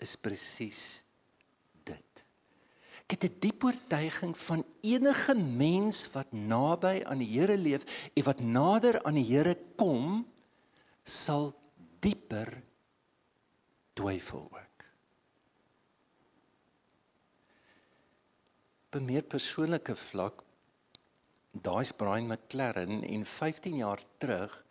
is 0.00 0.16
presies 0.16 1.02
Ek 3.10 3.18
het 3.18 3.24
'n 3.26 3.40
diep 3.42 3.64
oortuiging 3.64 4.36
van 4.38 4.64
enige 4.86 5.34
mens 5.34 6.06
wat 6.14 6.30
naby 6.32 7.02
aan 7.04 7.18
die 7.18 7.32
Here 7.34 7.56
leef 7.56 7.82
en 8.14 8.22
wat 8.22 8.40
nader 8.40 9.02
aan 9.02 9.14
die 9.18 9.26
Here 9.26 9.56
kom, 9.76 10.26
sal 11.04 11.50
dieper 12.00 12.62
twyfel 14.00 14.48
ook. 14.48 14.84
Op 18.86 19.00
'n 19.00 19.04
meer 19.04 19.22
persoonlike 19.22 19.96
vlak 19.96 20.42
daai's 21.50 21.92
Brian 21.92 22.26
McLaren 22.26 23.02
en 23.02 23.24
15 23.24 23.76
jaar 23.76 24.02
terug 24.18 24.64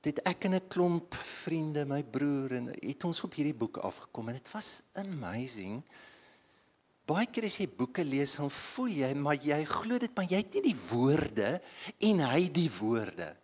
dit 0.00 0.18
ek 0.26 0.44
en 0.44 0.54
'n 0.54 0.68
klomp 0.68 1.14
vriende, 1.14 1.84
my 1.86 2.02
broer 2.02 2.52
en 2.52 2.66
het 2.66 3.04
ons 3.04 3.22
op 3.22 3.34
hierdie 3.34 3.54
boek 3.54 3.76
afgekom 3.76 4.28
en 4.28 4.34
dit 4.34 4.52
was 4.52 4.82
amazing. 4.92 5.82
Baie 7.06 7.26
keer 7.26 7.44
as 7.44 7.56
jy 7.56 7.68
boeke 7.68 8.04
lees, 8.04 8.36
dan 8.36 8.50
voel 8.50 8.88
jy 8.88 9.14
maar 9.14 9.36
jy 9.36 9.64
glo 9.64 9.98
dit, 9.98 10.14
maar 10.14 10.24
jy 10.24 10.36
het 10.36 10.54
nie 10.54 10.62
die 10.62 10.80
woorde 10.90 11.62
en 11.98 12.18
hy 12.18 12.50
die 12.50 12.70
woorde. 12.70 13.36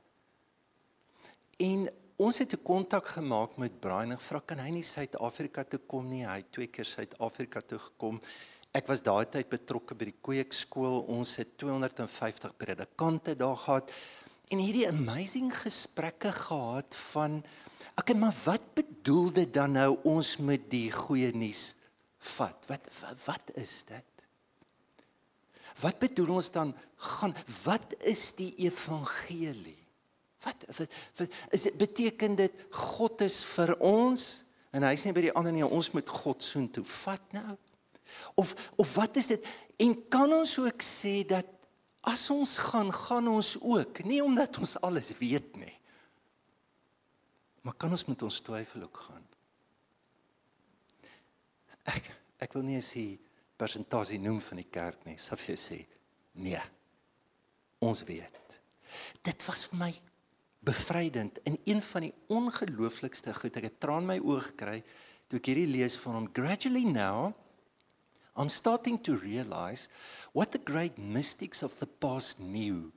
En 1.59 1.88
ons 2.18 2.38
het 2.38 2.52
'n 2.52 2.62
kontak 2.62 3.06
gemaak 3.06 3.56
met 3.56 3.80
Brian 3.80 4.10
en 4.10 4.18
vra 4.18 4.40
kan 4.40 4.58
hy 4.58 4.70
nie 4.70 4.82
Suid-Afrika 4.82 5.64
toe 5.64 5.80
kom 5.87 6.08
nie. 6.08 6.26
Hy 6.26 6.37
het 6.37 6.52
twee 6.52 6.66
keer 6.66 6.84
Suid-Afrika 6.84 7.60
toe 7.60 7.78
gekom. 7.78 8.20
Ek 8.72 8.87
was 8.87 9.00
daai 9.00 9.25
tyd 9.25 9.48
betrokke 9.48 9.94
by 9.94 10.04
die 10.04 10.18
kweekskool. 10.20 11.06
Ons 11.08 11.37
het 11.37 11.56
250 11.58 12.56
predikante 12.56 13.37
daar 13.37 13.56
gehad 13.56 13.92
en 14.50 14.58
hierdie 14.58 14.88
amazing 14.88 15.50
gesprekke 15.52 16.32
gehad 16.32 16.94
van 17.12 17.44
okay, 17.96 18.16
maar 18.16 18.34
wat 18.44 18.75
bedoel 18.75 19.32
dit 19.32 19.52
dan 19.52 19.72
nou 19.72 19.98
ons 20.02 20.37
met 20.37 20.70
die 20.70 20.90
goeie 20.92 21.32
nuus 21.32 21.75
vat? 22.18 22.64
Wat 22.66 22.88
wat, 23.25 23.50
is 23.54 23.84
dit? 23.84 24.04
Wat 25.80 25.98
bedoel 25.98 26.34
ons 26.40 26.50
dan 26.50 26.75
gaan 26.96 27.34
wat 27.64 27.94
is 28.00 28.32
die 28.34 28.54
evangelie? 28.66 29.77
Wat 30.45 30.66
wat, 30.76 30.95
wat 31.18 31.38
is 31.50 31.66
dit 31.66 31.78
beteken 31.78 32.37
dit 32.38 32.66
God 32.71 33.25
is 33.26 33.40
vir 33.57 33.75
ons 33.83 34.26
en 34.71 34.85
hy's 34.87 35.07
nie 35.07 35.14
by 35.16 35.25
die 35.26 35.35
ander 35.35 35.54
nie 35.54 35.66
ons 35.66 35.90
moet 35.97 36.09
God 36.21 36.45
soen 36.45 36.68
toe 36.71 36.85
vat 37.02 37.33
nou? 37.35 37.57
Of 38.40 38.54
of 38.76 38.95
wat 38.95 39.16
is 39.21 39.30
dit? 39.33 39.49
En 39.83 39.95
kan 40.11 40.33
ons 40.33 40.59
ook 40.62 40.85
sê 40.85 41.21
dat 41.28 41.49
as 42.09 42.28
ons 42.30 42.54
gaan, 42.71 42.92
gaan 42.95 43.28
ons 43.28 43.57
ook, 43.61 44.04
nie 44.07 44.21
omdat 44.25 44.59
ons 44.62 44.78
alles 44.87 45.11
weet 45.18 45.57
nie. 45.61 45.75
Maar 47.66 47.75
kan 47.76 47.92
ons 47.92 48.07
met 48.09 48.23
ons 48.23 48.40
twyfel 48.40 48.87
ook 48.87 49.02
gaan? 49.09 49.25
Ek 51.88 52.14
ek 52.38 52.54
wil 52.54 52.64
nie 52.68 52.80
sê 52.85 53.11
persentasie 53.59 54.21
noem 54.23 54.38
van 54.40 54.61
die 54.61 54.71
kerk 54.71 55.02
nie, 55.09 55.18
sou 55.18 55.37
jy 55.42 55.57
sê 55.59 55.78
nee. 56.38 56.61
Ons 57.83 58.04
weet. 58.07 58.61
Dit 59.26 59.42
was 59.47 59.66
vir 59.71 59.78
my 59.83 59.90
bevrydend 60.68 61.42
en 61.48 61.58
een 61.64 61.82
van 61.82 62.08
die 62.08 62.14
ongelooflikste 62.28 63.34
goed. 63.34 63.56
Ek 63.56 63.70
het 63.70 63.80
traan 63.80 64.08
my 64.08 64.18
oë 64.20 64.48
gekry 64.50 64.78
toe 65.28 65.40
ek 65.40 65.50
hierdie 65.50 65.70
lees 65.72 65.96
van 66.00 66.20
hom 66.20 66.32
gradually 66.37 66.84
now 66.84 67.32
I'm 68.38 68.48
starting 68.48 69.02
to 69.02 69.16
realize 69.16 69.88
what 70.32 70.52
the 70.52 70.60
great 70.62 70.96
mystics 70.96 71.62
of 71.62 71.75
the 71.80 71.87
past 71.87 72.38
knew. 72.38 72.92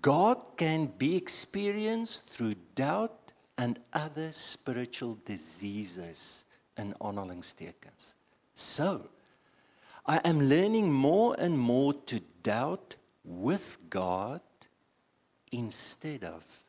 God 0.00 0.56
can 0.56 0.86
be 0.96 1.14
experienced 1.16 2.30
through 2.30 2.54
doubt 2.74 3.32
and 3.58 3.78
other 3.92 4.32
spiritual 4.32 5.18
diseases 5.26 6.46
in 6.78 6.94
aanhalingstekens. 7.00 8.14
So, 8.54 9.10
I 10.06 10.20
am 10.24 10.48
learning 10.48 10.90
more 10.90 11.36
and 11.38 11.58
more 11.58 11.92
to 12.06 12.20
doubt 12.42 12.96
with 13.24 13.76
God 13.90 14.40
instead 15.50 16.24
of 16.24 16.61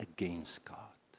against 0.00 0.64
God. 0.68 1.18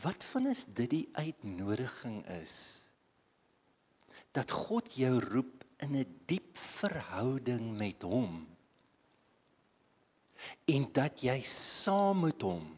Wat 0.00 0.24
van 0.24 0.46
is 0.46 0.64
dit 0.64 0.90
die 0.90 1.08
uitnodiging 1.12 2.22
is 2.40 2.54
dat 4.36 4.52
God 4.54 4.94
jou 4.94 5.18
roep 5.18 5.64
in 5.82 5.96
'n 5.96 6.20
diep 6.30 6.56
verhouding 6.56 7.76
met 7.76 8.02
hom 8.02 8.46
en 10.64 10.92
dat 10.92 11.20
jy 11.20 11.40
saam 11.42 12.20
met 12.20 12.40
hom 12.42 12.68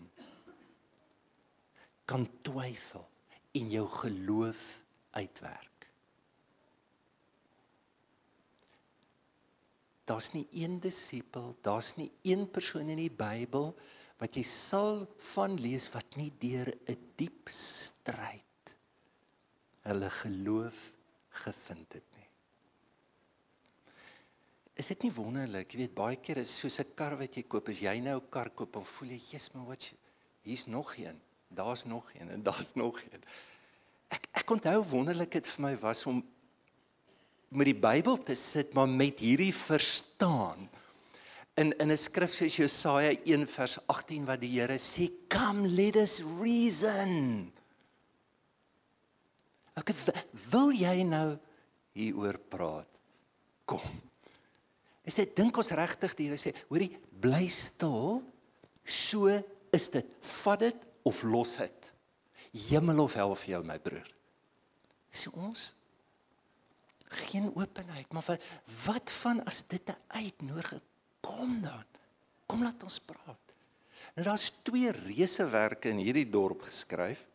kan 2.05 2.27
twyfel 2.43 3.09
en 3.53 3.71
jou 3.71 3.89
geloof 3.89 4.85
uitwerk. 5.11 5.72
Daar's 10.13 10.35
nie 10.35 10.45
een 10.53 10.77
disipel, 10.81 11.55
daar's 11.65 11.95
nie 11.97 12.11
een 12.23 12.45
persoon 12.53 12.91
in 12.93 12.99
die 13.01 13.13
Bybel 13.13 13.71
wat 14.21 14.37
jy 14.37 14.43
sal 14.45 15.07
van 15.33 15.55
lees 15.57 15.87
wat 15.95 16.19
nie 16.21 16.29
deur 16.43 16.69
'n 16.69 16.99
diep 17.17 17.49
stryd 17.49 18.75
hulle 19.89 20.11
geloof 20.11 20.81
gevind 21.45 21.97
het 21.97 22.05
nie. 22.19 22.29
Is 24.77 24.93
dit 24.93 25.03
nie 25.03 25.13
wonderlik? 25.13 25.73
Jy 25.73 25.79
weet 25.79 25.95
baie 25.95 26.17
keer 26.17 26.43
is 26.45 26.59
soos 26.59 26.79
'n 26.81 26.95
kar 26.95 27.17
wat 27.17 27.35
jy 27.37 27.43
koop, 27.43 27.69
as 27.69 27.81
jy 27.81 27.99
nou 28.01 28.21
'n 28.21 28.29
kar 28.29 28.51
koop, 28.51 28.73
dan 28.73 28.85
voel 28.85 29.09
jy, 29.09 29.21
"Jesus, 29.31 29.53
maar 29.53 29.67
wat 29.67 29.95
hier's 30.43 30.67
nog 30.67 30.97
een. 30.97 31.21
Daar's 31.49 31.85
nog 31.85 32.13
een 32.15 32.29
en 32.29 32.43
daar's 32.43 32.75
nog 32.75 33.01
een." 33.01 33.25
Ek 34.11 34.29
ek 34.33 34.51
onthou 34.51 34.85
wonderlik 34.85 35.33
dit 35.33 35.47
vir 35.47 35.63
my 35.63 35.79
was 35.79 36.07
om 36.07 36.23
met 37.57 37.69
die 37.69 37.79
Bybel 37.79 38.17
te 38.19 38.35
sit 38.39 38.75
maar 38.75 38.89
met 38.89 39.21
hierdie 39.21 39.55
verstaan 39.55 40.69
in 41.55 41.73
in 41.79 41.91
'n 41.93 41.97
skrif 41.97 42.33
soos 42.33 42.57
Jesaja 42.57 43.13
1 43.25 43.47
vers 43.47 43.79
18 43.87 44.25
wat 44.25 44.41
die 44.41 44.61
Here 44.61 44.79
sê 44.79 45.11
come 45.29 45.69
let 45.69 45.97
us 45.97 46.23
reason. 46.41 47.53
Ek 49.77 49.93
wil 50.51 50.73
jy 50.73 51.03
nou 51.03 51.39
hieroor 51.93 52.39
praat. 52.39 52.89
Kom. 53.65 54.01
Is 55.05 55.15
dit 55.15 55.37
dink 55.37 55.57
ons 55.57 55.71
regtig 55.71 56.15
die 56.15 56.29
Here 56.29 56.41
sê 56.41 56.55
hoorie 56.69 56.97
bly 57.21 57.49
stil. 57.49 58.23
So 58.85 59.29
is 59.73 59.89
dit. 59.89 60.07
Vat 60.21 60.61
dit 60.61 60.77
of 61.05 61.23
los 61.23 61.57
dit. 61.57 61.93
Hemel 62.53 63.01
of 63.01 63.15
hel 63.15 63.35
vir 63.35 63.51
jou 63.55 63.63
my 63.65 63.79
broer. 63.79 64.09
Dis 65.13 65.29
ons 65.29 65.75
geen 67.13 67.51
openheid, 67.57 68.13
maar 68.13 68.25
wat, 68.27 68.43
wat 68.85 69.13
van 69.23 69.45
as 69.45 69.63
dit 69.67 69.89
'n 69.89 69.97
uitnodiging 70.07 70.81
kom 71.21 71.61
dan. 71.63 71.85
Kom 72.47 72.63
laat 72.63 72.83
ons 72.83 73.01
praat. 73.01 73.55
Nou 74.15 74.27
daar's 74.27 74.51
twee 74.63 74.91
reuse 74.91 75.47
werke 75.49 75.89
in 75.89 76.03
hierdie 76.03 76.29
dorp 76.31 76.63
geskryf 76.63 77.27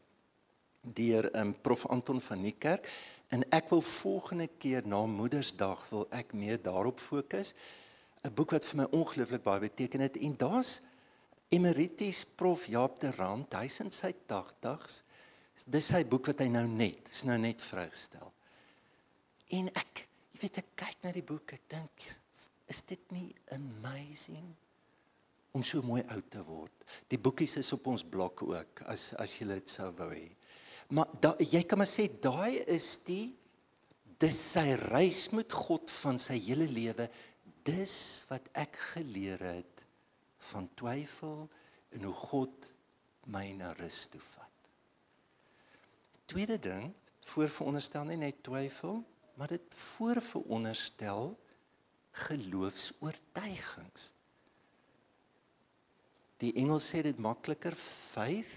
deur 0.82 1.30
'n 1.32 1.40
um, 1.40 1.62
prof 1.62 1.86
Anton 1.86 2.22
van 2.22 2.42
Niekerk 2.42 2.92
en 3.28 3.44
ek 3.52 3.70
wil 3.70 3.82
volgende 3.82 4.48
keer 4.48 4.88
na 4.88 5.06
Moedersdag 5.06 5.90
wil 5.90 6.08
ek 6.10 6.34
meer 6.34 6.62
daarop 6.62 7.00
fokus. 7.00 7.54
'n 8.24 8.34
Boek 8.34 8.52
wat 8.52 8.66
vir 8.66 8.78
my 8.78 8.88
ongelooflik 8.92 9.44
baie 9.44 9.60
beteken 9.60 10.00
het 10.00 10.18
en 10.18 10.38
daar's 10.38 10.82
emeritus 11.50 12.26
prof 12.36 12.66
Jaap 12.66 13.00
de 13.00 13.12
Rand, 13.12 13.54
hy's 13.54 13.80
in 13.80 13.92
sy 13.92 14.14
80's. 14.28 15.04
Dis 15.66 15.88
sy 15.90 16.04
boek 16.06 16.28
wat 16.28 16.40
hy 16.40 16.48
nou 16.48 16.68
net, 16.68 17.08
is 17.10 17.24
nou 17.24 17.38
net 17.38 17.62
vrygestel. 17.62 18.32
En 19.56 19.70
ek, 19.80 20.08
jy 20.34 20.42
weet 20.42 20.62
ek 20.64 20.72
kyk 20.76 21.04
na 21.06 21.14
die 21.16 21.26
boek, 21.26 21.54
ek 21.56 21.70
dink 21.72 22.08
Is 22.68 22.82
dit 22.84 23.04
nie 23.16 23.30
amazing 23.56 24.48
om 25.56 25.64
so 25.66 25.82
mooi 25.82 26.02
oud 26.12 26.26
te 26.30 26.42
word? 26.46 26.84
Die 27.08 27.20
boekies 27.20 27.56
is 27.62 27.72
op 27.74 27.88
ons 27.90 28.04
blok 28.04 28.44
ook 28.44 28.84
as 28.92 29.14
as 29.18 29.38
jy 29.40 29.48
dit 29.54 29.72
sou 29.72 29.88
wou 29.96 30.10
hê. 30.12 30.28
Maar 30.92 31.14
da, 31.24 31.32
jy 31.40 31.64
kan 31.68 31.80
maar 31.80 31.90
sê 31.90 32.10
daai 32.24 32.60
is 32.68 32.90
die 33.08 33.32
dis 34.20 34.38
sy 34.54 34.76
reis 34.88 35.28
met 35.36 35.56
God 35.56 35.92
van 36.04 36.20
sy 36.20 36.38
hele 36.44 36.68
lewe. 36.68 37.08
Dis 37.68 37.96
wat 38.30 38.52
ek 38.56 38.76
geleer 38.94 39.42
het 39.48 39.84
van 40.52 40.68
twyfel 40.80 41.48
en 41.96 42.08
hoe 42.08 42.16
God 42.28 42.70
my 43.32 43.48
na 43.56 43.74
rus 43.80 44.06
toe 44.12 44.22
vat. 44.24 44.72
Tweede 46.28 46.60
ding, 46.60 46.92
voorveronderstel 47.28 48.08
nie 48.10 48.20
net 48.20 48.44
twyfel, 48.44 49.02
maar 49.38 49.52
dit 49.54 49.76
voorveronderstel 49.76 51.36
geloofs-oortuigings. 52.18 54.12
Die 56.42 56.54
Engels 56.58 56.88
sê 56.90 57.04
dit 57.06 57.18
makliker 57.22 57.78
faith 57.78 58.54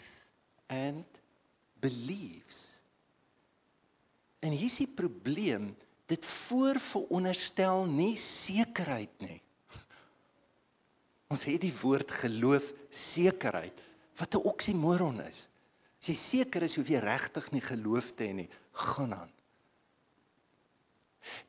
and 0.72 1.20
beliefs. 1.80 2.80
En 4.40 4.56
hier 4.56 4.68
is 4.68 4.80
die 4.80 4.88
probleem, 4.88 5.70
dit 6.08 6.26
voorveronderstel 6.26 7.84
nie 7.88 8.16
sekerheid 8.20 9.20
nie. 9.20 9.40
Ons 11.30 11.44
het 11.46 11.60
die 11.62 11.74
woord 11.82 12.10
geloof 12.24 12.72
sekerheid 12.88 13.84
wat 14.18 14.34
'n 14.34 14.48
oksimoron 14.48 15.20
is. 15.28 15.48
As 16.00 16.08
jy 16.08 16.14
seker 16.14 16.62
is 16.62 16.76
hoef 16.76 16.88
jy 16.88 16.98
regtig 16.98 17.52
nie 17.52 17.60
geloof 17.60 18.12
te 18.16 18.24
hê 18.24 18.32
nie, 18.32 18.48
gaan 18.72 19.14
aan. 19.14 19.32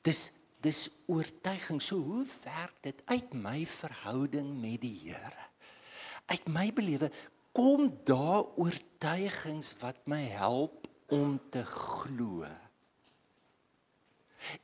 Dis 0.06 0.30
dis 0.62 0.90
oortuiging. 1.10 1.82
So 1.82 1.98
hoe 1.98 2.26
werk 2.44 2.76
dit 2.86 3.02
uit 3.06 3.34
my 3.34 3.66
verhouding 3.66 4.54
met 4.62 4.82
die 4.84 4.94
Here? 5.08 5.48
Uit 6.30 6.48
my 6.54 6.68
belewe 6.74 7.10
kom 7.52 7.90
daar 8.08 8.46
oortuigings 8.62 9.74
wat 9.82 9.98
my 10.08 10.22
help 10.38 10.88
om 11.12 11.40
te 11.52 11.66
glo. 11.66 12.48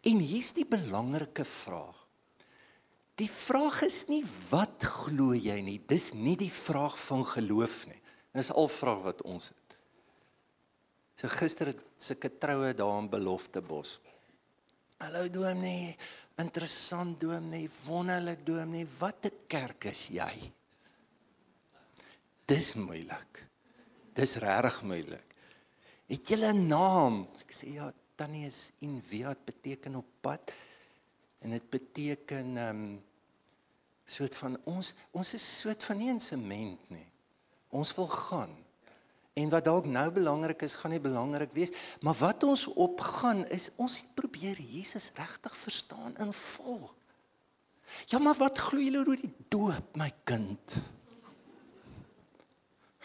En 0.07 0.21
hier's 0.23 0.53
die 0.55 0.65
belangrike 0.65 1.45
vraag. 1.45 2.05
Die 3.17 3.29
vraag 3.29 3.81
is 3.87 4.03
nie 4.11 4.21
wat 4.51 4.85
glo 4.85 5.33
jy 5.33 5.57
nie, 5.65 5.79
dis 5.89 6.11
nie 6.13 6.35
die 6.37 6.53
vraag 6.53 6.95
van 7.07 7.25
geloof 7.25 7.87
nie. 7.89 8.01
Dis 8.37 8.51
al 8.53 8.69
vraag 8.69 9.01
wat 9.07 9.23
ons 9.25 9.49
het. 9.49 9.77
So 11.17 11.29
gister 11.33 11.71
het 11.73 11.81
sulke 11.97 12.29
troue 12.37 12.75
daar 12.77 12.99
in 13.01 13.09
Beloftebos. 13.09 13.97
Hallo 14.97 15.27
dominee, 15.29 15.91
interessant 16.41 17.19
dominee, 17.21 17.69
wonderlik 17.85 18.39
dominee, 18.45 18.87
wat 18.97 19.27
'n 19.29 19.45
kerk 19.47 19.83
is 19.83 20.07
jy? 20.09 20.51
Dis 22.45 22.73
moeilik. 22.73 23.45
Dis 24.13 24.35
regtig 24.35 24.81
moeilik. 24.81 25.35
Het 26.07 26.29
jy 26.29 26.37
'n 26.49 26.67
naam? 26.67 27.27
Ek 27.39 27.53
sê 27.53 27.73
ja, 27.73 27.93
tannie 28.15 28.47
is 28.47 28.71
in 28.79 29.01
Viat 29.01 29.45
beteken 29.45 29.95
op 29.95 30.05
pad 30.21 30.51
en 31.39 31.49
dit 31.49 31.69
beteken 31.69 32.57
ehm 32.57 32.69
um, 32.69 33.03
soort 34.05 34.35
van 34.35 34.57
ons 34.63 34.93
ons 35.11 35.33
is 35.33 35.59
soort 35.59 35.83
van 35.83 35.97
nie 35.97 36.09
in 36.09 36.19
sement 36.19 36.89
nie. 36.89 37.11
Ons 37.69 37.93
wil 37.95 38.07
gaan. 38.07 38.66
En 39.37 39.49
wat 39.53 39.67
dalk 39.67 39.85
nou 39.85 40.07
belangrik 40.11 40.63
is, 40.65 40.73
gaan 40.73 40.91
nie 40.95 41.01
belangrik 41.03 41.51
wees, 41.53 41.73
maar 42.01 42.17
wat 42.17 42.43
ons 42.47 42.65
opgaan 42.73 43.45
is 43.53 43.69
ons 43.77 43.99
probeer 44.17 44.57
Jesus 44.57 45.11
regtig 45.17 45.57
verstaan 45.57 46.17
in 46.23 46.33
vol. 46.33 46.89
Ja, 48.09 48.19
maar 48.19 48.35
wat 48.39 48.57
glo 48.57 48.81
julle 48.81 49.05
oor 49.05 49.21
die 49.21 49.33
doop, 49.47 49.95
my 49.99 50.09
kind? 50.27 50.75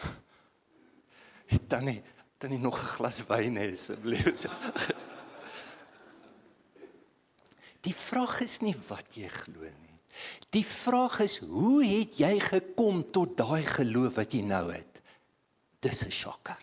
Tannie, 1.69 2.01
tannie 2.41 2.59
nog 2.59 2.81
'n 2.81 2.91
glas 2.97 3.21
wyn 3.29 3.55
hê 3.61 3.71
asseblief. 3.71 4.25
Die 7.83 7.95
vraag 7.95 8.39
is 8.41 8.61
nie 8.63 8.75
wat 8.87 9.15
jy 9.19 9.27
glo 9.27 9.67
nie. 9.67 9.99
Die 10.55 10.65
vraag 10.65 11.19
is 11.19 11.37
hoe 11.43 11.83
het 11.83 12.15
jy 12.21 12.39
gekom 12.39 13.03
tot 13.03 13.37
daai 13.37 13.65
geloof 13.67 14.15
wat 14.15 14.31
jy 14.33 14.41
nou 14.41 14.71
het? 14.71 14.92
Dis 15.83 16.03
'n 16.05 16.11
sjokker. 16.11 16.59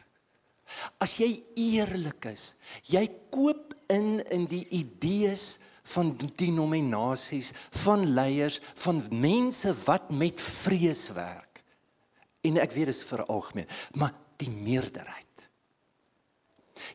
As 1.03 1.19
jy 1.19 1.43
eerlik 1.59 2.31
is, 2.31 2.55
jy 2.87 3.05
koop 3.31 3.75
in 3.91 4.21
in 4.31 4.47
die 4.47 4.67
idees 4.69 5.59
van 5.91 6.15
denominasies, 6.37 7.53
van 7.83 8.05
leiers, 8.15 8.61
van 8.75 9.03
mense 9.11 9.75
wat 9.85 10.11
met 10.11 10.41
vrees 10.41 11.09
werk. 11.17 11.63
En 12.47 12.61
ek 12.63 12.73
weet 12.73 12.93
dit 12.93 12.95
is 12.95 13.09
vir 13.09 13.25
algemeen, 13.27 13.69
maar 13.99 14.15
die 14.41 14.51
meerderheid. 14.51 15.27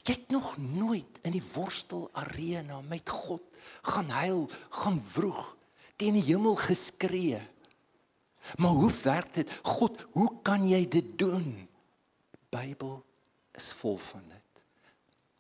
Jy 0.05 0.13
het 0.15 0.31
nog 0.33 0.55
nooit 0.57 1.19
in 1.27 1.35
die 1.35 1.43
worstel 1.53 2.07
arena 2.13 2.81
met 2.81 3.09
God 3.09 3.43
gaan 3.85 4.09
huil, 4.09 4.47
gaan 4.69 5.01
vroeg 5.01 5.55
teen 5.95 6.17
die 6.17 6.25
hemel 6.27 6.57
geskree. 6.59 7.39
Maar 8.59 8.75
hoe 8.77 8.91
werk 9.03 9.33
dit? 9.33 9.51
God, 9.63 10.05
hoe 10.11 10.29
kan 10.43 10.65
jy 10.67 10.83
dit 10.89 11.13
doen? 11.19 11.67
Bybel 12.55 12.99
is 13.59 13.71
vol 13.81 13.97
van 14.11 14.23
dit. 14.31 14.63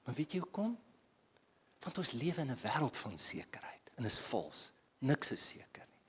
Maar 0.05 0.15
weet 0.17 0.35
jy 0.35 0.41
hoekom? 0.43 0.75
Want 1.85 1.97
ons 2.01 2.11
lewe 2.17 2.41
in 2.41 2.51
'n 2.51 2.61
wêreld 2.61 2.97
van 2.97 3.17
sekerheid 3.17 3.91
en 3.95 4.05
is 4.05 4.19
vals. 4.19 4.71
Niks 4.99 5.31
is 5.31 5.47
seker 5.47 5.85
nie. 5.89 6.03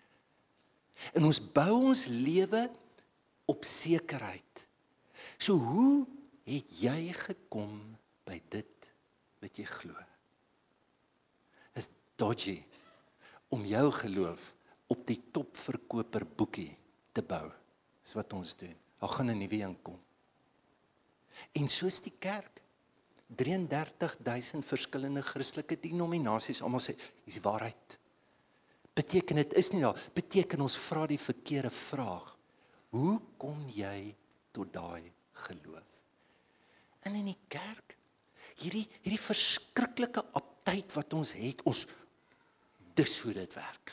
En 1.12 1.24
ons 1.24 1.40
bou 1.52 1.72
ons 1.92 2.04
lewe 2.04 2.70
op 3.44 3.64
sekerheid. 3.64 4.66
So 5.38 5.54
hoe 5.54 6.06
het 6.44 6.80
jy 6.80 7.12
gekom 7.12 7.98
by 8.24 8.40
dit 8.48 8.90
wat 9.40 9.56
jy 9.56 9.64
glo? 9.64 9.94
Is 11.74 11.88
dodgy 12.16 12.64
om 13.48 13.64
jou 13.64 13.92
geloof 13.92 14.54
op 14.86 15.06
die 15.06 15.20
topverkoper 15.32 16.26
boekie 16.26 16.76
te 17.12 17.22
bou. 17.22 17.50
Dis 18.02 18.14
wat 18.14 18.32
ons 18.32 18.56
doen. 18.56 18.76
Daar 18.98 19.08
gaan 19.08 19.30
'n 19.30 19.38
nuwe 19.38 19.62
een 19.62 19.82
kom. 19.82 20.05
En 21.56 21.68
soos 21.68 22.00
die 22.04 22.14
kerk 22.18 22.62
33000 23.36 24.64
verskillende 24.64 25.22
Christelike 25.26 25.78
denominasies 25.82 26.62
almal 26.62 26.82
sê, 26.84 26.94
dis 27.26 27.40
die 27.40 27.44
waarheid. 27.44 27.98
Beteken 28.96 29.42
dit 29.42 29.56
is 29.58 29.72
nie 29.74 29.82
daar, 29.82 29.98
beteken 30.14 30.62
ons 30.64 30.78
vra 30.86 31.04
die 31.10 31.20
verkeerde 31.20 31.72
vraag. 31.74 32.30
Hoe 32.94 33.18
kom 33.36 33.66
jy 33.74 34.14
tot 34.56 34.72
daai 34.72 35.12
geloof. 35.44 35.92
En 37.04 37.14
in 37.14 37.28
die 37.28 37.38
kerk 37.52 37.96
hierdie 38.56 38.86
hierdie 39.02 39.20
verskriklike 39.20 40.24
aptyd 40.38 40.94
wat 40.96 41.12
ons 41.16 41.34
het, 41.36 41.60
ons 41.68 41.84
dis 42.96 43.18
hoe 43.22 43.34
dit 43.36 43.56
werk. 43.58 43.92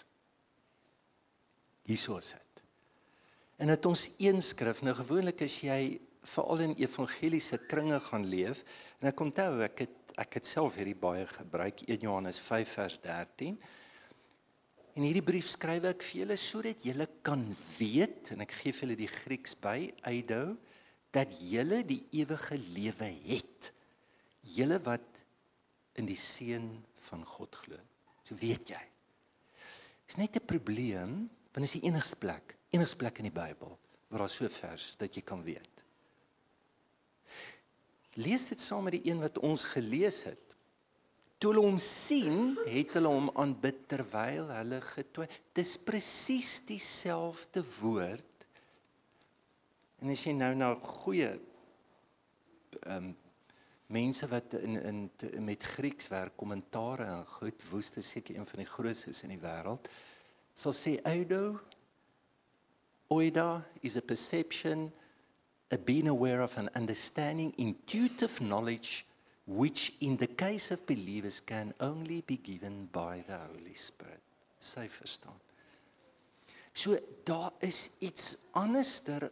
Hierso 1.90 2.16
is 2.22 2.32
dit. 2.32 2.64
En 3.60 3.70
dit 3.70 3.86
ons 3.86 4.06
een 4.24 4.40
skrif, 4.42 4.82
nou 4.86 4.96
gewoonlik 4.98 5.44
as 5.46 5.60
jy 5.66 5.82
veral 6.24 6.64
in 6.66 6.76
evangeliese 6.80 7.60
kringe 7.68 8.00
gaan 8.00 8.26
leef, 8.30 8.64
en 9.02 9.12
ek 9.12 9.24
onthou 9.26 9.62
ek 9.66 9.86
het 9.86 10.00
ek 10.22 10.38
het 10.38 10.46
self 10.46 10.76
hierdie 10.78 10.98
baie 10.98 11.26
gebruik 11.26 11.82
1 11.88 12.06
Johannes 12.06 12.38
5 12.44 12.76
vers 12.78 13.00
13. 13.02 13.56
En 14.94 15.02
hierdie 15.02 15.26
brief 15.26 15.48
skryf 15.50 15.88
ek 15.90 16.06
vir 16.06 16.20
julle 16.22 16.38
sodat 16.38 16.86
julle 16.86 17.08
kan 17.26 17.42
weet 17.80 18.34
en 18.36 18.46
ek 18.46 18.54
gee 18.60 18.76
vir 18.76 18.86
julle 18.86 19.00
die 19.00 19.10
Grieks 19.10 19.56
by, 19.58 19.90
eido, 20.06 20.54
dat 21.14 21.34
julle 21.42 21.82
die 21.86 22.04
ewige 22.22 22.60
lewe 22.76 23.10
het. 23.26 23.72
Julle 24.54 24.78
wat 24.86 25.24
in 25.98 26.06
die 26.10 26.18
seun 26.18 26.70
van 27.10 27.26
God 27.26 27.58
glo. 27.64 27.80
So 28.22 28.38
weet 28.38 28.74
jy. 28.74 28.84
Is 30.10 30.18
net 30.18 30.38
'n 30.38 30.46
probleem 30.46 31.30
want 31.54 31.66
is 31.66 31.78
die 31.78 31.88
enigste 31.90 32.18
plek, 32.18 32.56
enigste 32.70 32.98
plek 32.98 33.20
in 33.20 33.30
die 33.30 33.40
Bybel 33.40 33.78
waar 34.10 34.20
daar 34.20 34.30
so 34.30 34.48
vers 34.50 34.94
dat 34.98 35.16
jy 35.16 35.22
kan 35.22 35.42
weet. 35.44 35.73
Lees 38.22 38.46
dit 38.50 38.62
saam 38.62 38.86
met 38.86 38.98
die 38.98 39.10
een 39.10 39.22
wat 39.22 39.40
ons 39.42 39.64
gelees 39.74 40.24
het. 40.28 40.40
Toe 41.38 41.52
hulle 41.52 41.66
hom 41.66 41.80
sien, 41.82 42.54
het 42.70 42.94
hulle 42.96 43.10
hom 43.10 43.32
aanbid 43.42 43.88
terwyl 43.92 44.52
hulle 44.54 44.80
getoe. 44.86 45.26
Dis 45.58 45.76
presies 45.82 46.60
dieselfde 46.68 47.66
woord 47.80 48.34
En 50.04 50.12
as 50.12 50.26
jy 50.28 50.34
nou 50.36 50.52
na 50.60 50.74
goeie 50.76 51.32
ehm 52.84 52.96
um, 52.98 53.12
mense 53.94 54.26
wat 54.28 54.56
in 54.58 54.76
in 54.90 55.44
met 55.46 55.64
Grieks 55.64 56.08
werk, 56.10 56.34
kommentare 56.36 57.06
en 57.06 57.28
goed 57.28 57.64
woeste 57.70 58.02
seker 58.02 58.36
een 58.36 58.48
van 58.50 58.64
die 58.64 58.68
grootstes 58.68 59.22
in 59.24 59.36
die 59.36 59.40
wêreld, 59.40 59.88
sal 60.58 60.74
sê 60.74 60.96
eido 61.08 61.60
oida 63.14 63.62
is 63.86 63.96
a 64.00 64.02
perception 64.02 64.88
a 65.74 65.78
being 65.78 66.08
aware 66.08 66.42
of 66.42 66.58
an 66.58 66.70
understanding 66.76 67.54
intuitive 67.58 68.40
knowledge 68.42 69.06
which 69.46 69.94
in 70.00 70.18
the 70.18 70.28
case 70.28 70.72
of 70.72 70.86
believers 70.86 71.42
can 71.42 71.74
only 71.80 72.22
be 72.22 72.38
given 72.38 72.88
by 72.92 73.24
the 73.28 73.38
holy 73.38 73.74
spirit. 73.74 74.22
Sy 74.60 74.88
verstaan. 74.88 75.36
So 76.74 76.98
daar 77.24 77.52
is 77.60 77.90
iets 78.00 78.38
anderster 78.52 79.28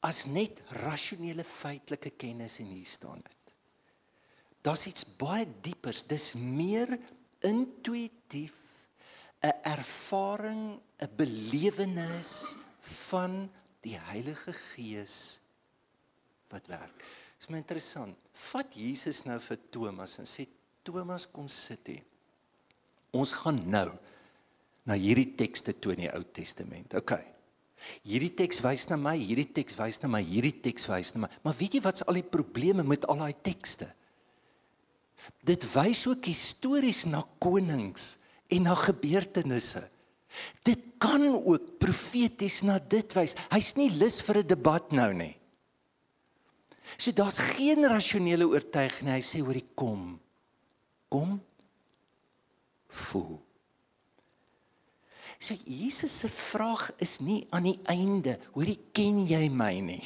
as 0.00 0.26
net 0.26 0.60
rasionele 0.84 1.44
feitelike 1.44 2.12
kennis 2.20 2.58
en 2.62 2.68
hier 2.70 2.86
staan 2.86 3.22
dit. 3.24 3.54
Daar's 4.62 4.86
iets 4.86 5.06
baie 5.18 5.46
diepers, 5.62 6.04
dis 6.06 6.34
meer 6.34 6.98
intuïtief 7.40 8.54
'n 9.40 9.54
ervaring, 9.62 10.80
'n 10.98 11.10
belewenis 11.16 12.58
van 12.80 13.48
die 13.86 13.96
Heilige 14.08 14.52
Gees 14.52 15.38
wat 16.52 16.68
werk. 16.70 17.02
Dit 17.38 17.46
is 17.46 17.50
my 17.52 17.60
interessant. 17.60 18.28
Vat 18.50 18.76
Jesus 18.76 19.22
nou 19.28 19.38
vir 19.42 19.58
Thomas 19.74 20.18
en 20.18 20.28
sê 20.28 20.48
Thomas 20.86 21.26
kom 21.30 21.48
sit 21.52 21.90
hier. 21.92 22.04
Ons 23.16 23.34
gaan 23.42 23.60
nou 23.70 23.90
na 24.88 24.96
hierdie 24.96 25.34
tekste 25.36 25.74
toe 25.76 25.94
in 25.94 26.06
die 26.06 26.12
Ou 26.12 26.24
Testament. 26.34 26.96
OK. 26.98 27.16
Hierdie 28.08 28.32
teks 28.34 28.58
wys 28.64 28.88
na 28.90 28.98
my, 28.98 29.14
hierdie 29.20 29.46
teks 29.54 29.76
wys 29.78 30.00
na 30.02 30.10
my, 30.10 30.22
hierdie 30.24 30.56
teks 30.64 30.88
wys 30.90 31.12
na 31.14 31.24
my. 31.24 31.30
Maar 31.44 31.56
weet 31.60 31.78
jy 31.78 31.82
wat's 31.84 32.04
al 32.08 32.18
die 32.18 32.26
probleme 32.26 32.84
met 32.86 33.06
al 33.06 33.20
daai 33.22 33.36
tekste? 33.44 33.90
Dit 35.46 35.66
wys 35.74 36.06
ook 36.08 36.26
histories 36.30 37.04
na 37.06 37.22
konings 37.42 38.16
en 38.50 38.66
na 38.66 38.74
gebeurtenisse. 38.78 39.84
Dit 40.62 40.78
kan 40.98 41.22
ook 41.34 41.78
profeties 41.78 42.62
na 42.62 42.78
dit 42.78 43.12
wys. 43.16 43.34
Hy's 43.52 43.74
nie 43.76 43.90
lus 43.90 44.20
vir 44.20 44.42
'n 44.42 44.46
debat 44.46 44.92
nou 44.92 45.12
nie. 45.14 45.36
So 46.96 47.12
daar's 47.12 47.38
geen 47.38 47.84
rasionele 47.84 48.46
oortuiging 48.48 49.08
nie. 49.08 49.18
Hy 49.18 49.22
sê 49.22 49.40
hoor, 49.40 49.60
kom. 49.74 50.20
Kom. 51.08 51.40
Voel. 52.88 53.40
So 55.38 55.54
Jesus 55.64 56.18
se 56.18 56.28
vraag 56.28 56.90
is 56.98 57.18
nie 57.22 57.46
aan 57.54 57.68
die 57.68 57.78
einde, 57.84 58.38
hoorie 58.56 58.78
ken 58.92 59.26
jy 59.26 59.48
my 59.48 59.80
nie? 59.80 60.02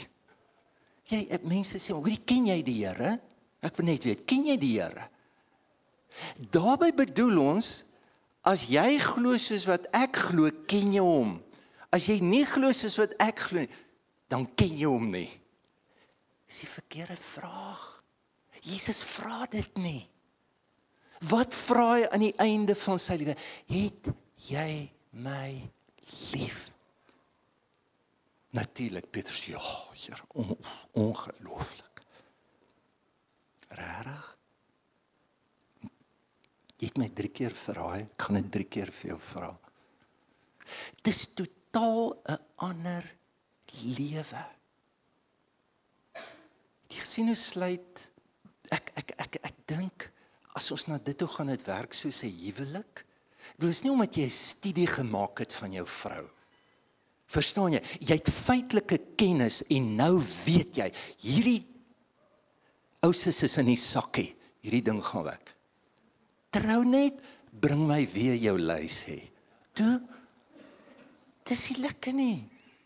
Jy 1.08 1.38
mense 1.42 1.78
sê, 1.78 1.92
"Hoe 1.92 2.16
ken 2.24 2.46
jy 2.46 2.62
die 2.62 2.84
Here?" 2.84 3.20
Ek 3.62 3.76
wil 3.76 3.86
net 3.86 4.04
weet, 4.04 4.26
ken 4.26 4.44
jy 4.44 4.56
die 4.56 4.80
Here? 4.80 5.08
Daarby 6.50 6.92
bedoel 6.92 7.38
ons 7.38 7.84
as 8.42 8.66
jy 8.70 8.98
glo 9.02 9.36
soos 9.38 9.66
wat 9.70 9.86
ek 9.94 10.18
glo, 10.28 10.50
ken 10.68 10.94
jy 10.94 11.04
hom. 11.04 11.36
As 11.92 12.08
jy 12.08 12.18
nie 12.24 12.44
glo 12.48 12.72
soos 12.74 12.98
wat 13.00 13.14
ek 13.22 13.46
glo 13.48 13.62
nie, 13.64 13.80
dan 14.32 14.46
ken 14.56 14.74
jy 14.78 14.88
hom 14.88 15.10
nie. 15.12 15.28
Dis 16.48 16.64
die 16.64 16.72
verkeerde 16.72 17.18
vraag. 17.20 17.82
Jesus 18.62 19.02
vra 19.08 19.46
dit 19.50 19.78
nie. 19.80 20.02
Wat 21.30 21.54
vra 21.54 21.86
hy 21.94 22.02
aan 22.10 22.24
die 22.24 22.34
einde 22.42 22.74
van 22.78 22.98
sy 22.98 23.16
lewe? 23.20 23.36
Het 23.70 24.10
jy 24.48 24.68
my 25.22 25.48
lief? 26.34 26.66
Natuurlik 28.52 29.08
Petrus 29.10 29.46
ja, 29.48 29.62
Here, 29.96 30.24
on, 30.34 30.56
ongelooflik. 30.98 32.02
Regtig? 33.68 34.24
Jy 36.82 36.90
het 36.90 36.98
my 36.98 37.08
3 37.14 37.30
keer 37.30 37.54
verraai, 37.54 38.08
ek 38.08 38.24
gaan 38.26 38.40
dit 38.40 38.48
3 38.58 38.66
keer 38.74 38.90
vir 38.90 39.12
jou 39.12 39.18
vra. 39.22 39.52
Dis 41.06 41.28
totaal 41.38 42.18
'n 42.34 42.38
ander 42.68 43.06
lewe. 43.98 44.44
Die 46.90 46.98
gesien 46.98 47.30
hoe 47.30 47.38
sluit 47.38 48.10
ek 48.70 48.92
ek 48.96 49.14
ek 49.18 49.38
ek 49.42 49.56
dink 49.66 50.10
as 50.54 50.70
ons 50.70 50.86
na 50.88 50.98
dit 50.98 51.16
toe 51.16 51.28
gaan 51.28 51.46
dit 51.46 51.66
werk 51.66 51.94
soos 51.94 52.22
'n 52.24 52.34
huwelik. 52.42 53.06
Dit 53.58 53.70
is 53.70 53.82
nie 53.82 53.92
omdat 53.92 54.16
jy 54.16 54.26
'n 54.26 54.30
studie 54.30 54.86
gemaak 54.86 55.38
het 55.38 55.52
van 55.52 55.72
jou 55.72 55.86
vrou 55.86 56.28
Verstaan 57.32 57.76
jy? 57.76 57.80
Jy 58.02 58.18
het 58.18 58.28
feitelike 58.28 58.98
kennis 59.16 59.62
en 59.72 59.94
nou 59.96 60.16
weet 60.44 60.82
jy 60.82 60.88
hierdie 61.24 61.60
ou 63.02 63.12
sis 63.16 63.40
is 63.46 63.56
in 63.62 63.70
die 63.72 63.80
sakkie. 63.80 64.28
Hierdie 64.62 64.84
ding 64.90 65.00
gaan 65.02 65.24
werk. 65.26 65.51
Trou 66.52 66.82
net, 66.84 67.18
bring 67.52 67.86
my 67.88 68.02
weer 68.12 68.36
jou 68.40 68.56
lys 68.60 68.98
hê. 69.08 69.20
Toe 69.76 70.00
dis 71.48 71.62
nie 71.70 71.82
lekker 71.84 72.14
nie. 72.16 72.38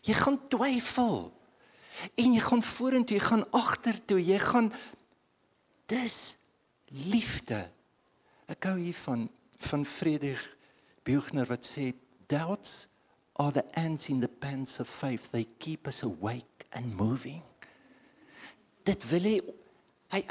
Jy 0.07 0.15
gaan 0.17 0.39
twyfel. 0.51 1.27
En 2.17 2.35
jy 2.35 2.43
gaan 2.45 2.63
vorentoe, 2.63 3.17
jy 3.17 3.23
gaan 3.25 3.43
agtertoe, 3.57 4.19
jy 4.21 4.37
gaan 4.41 4.69
dis 5.89 6.17
liefde. 7.11 7.63
Ek 8.47 8.69
hou 8.69 8.77
hiervan 8.79 9.27
van 9.67 9.83
Friedrich 9.87 10.43
Buchner 11.07 11.47
wat 11.49 11.65
sê 11.65 11.91
doubts 12.31 12.87
are 13.37 13.51
the 13.51 13.63
ants 13.79 14.09
in 14.09 14.19
the 14.19 14.27
pants 14.27 14.79
of 14.79 14.87
faith. 14.87 15.31
They 15.31 15.47
keep 15.59 15.87
us 15.87 16.03
awake 16.03 16.67
and 16.71 16.95
moving. 16.95 17.41
Dit 18.83 19.03
wil 19.11 19.27
hy 19.27 19.37
hy 20.13 20.21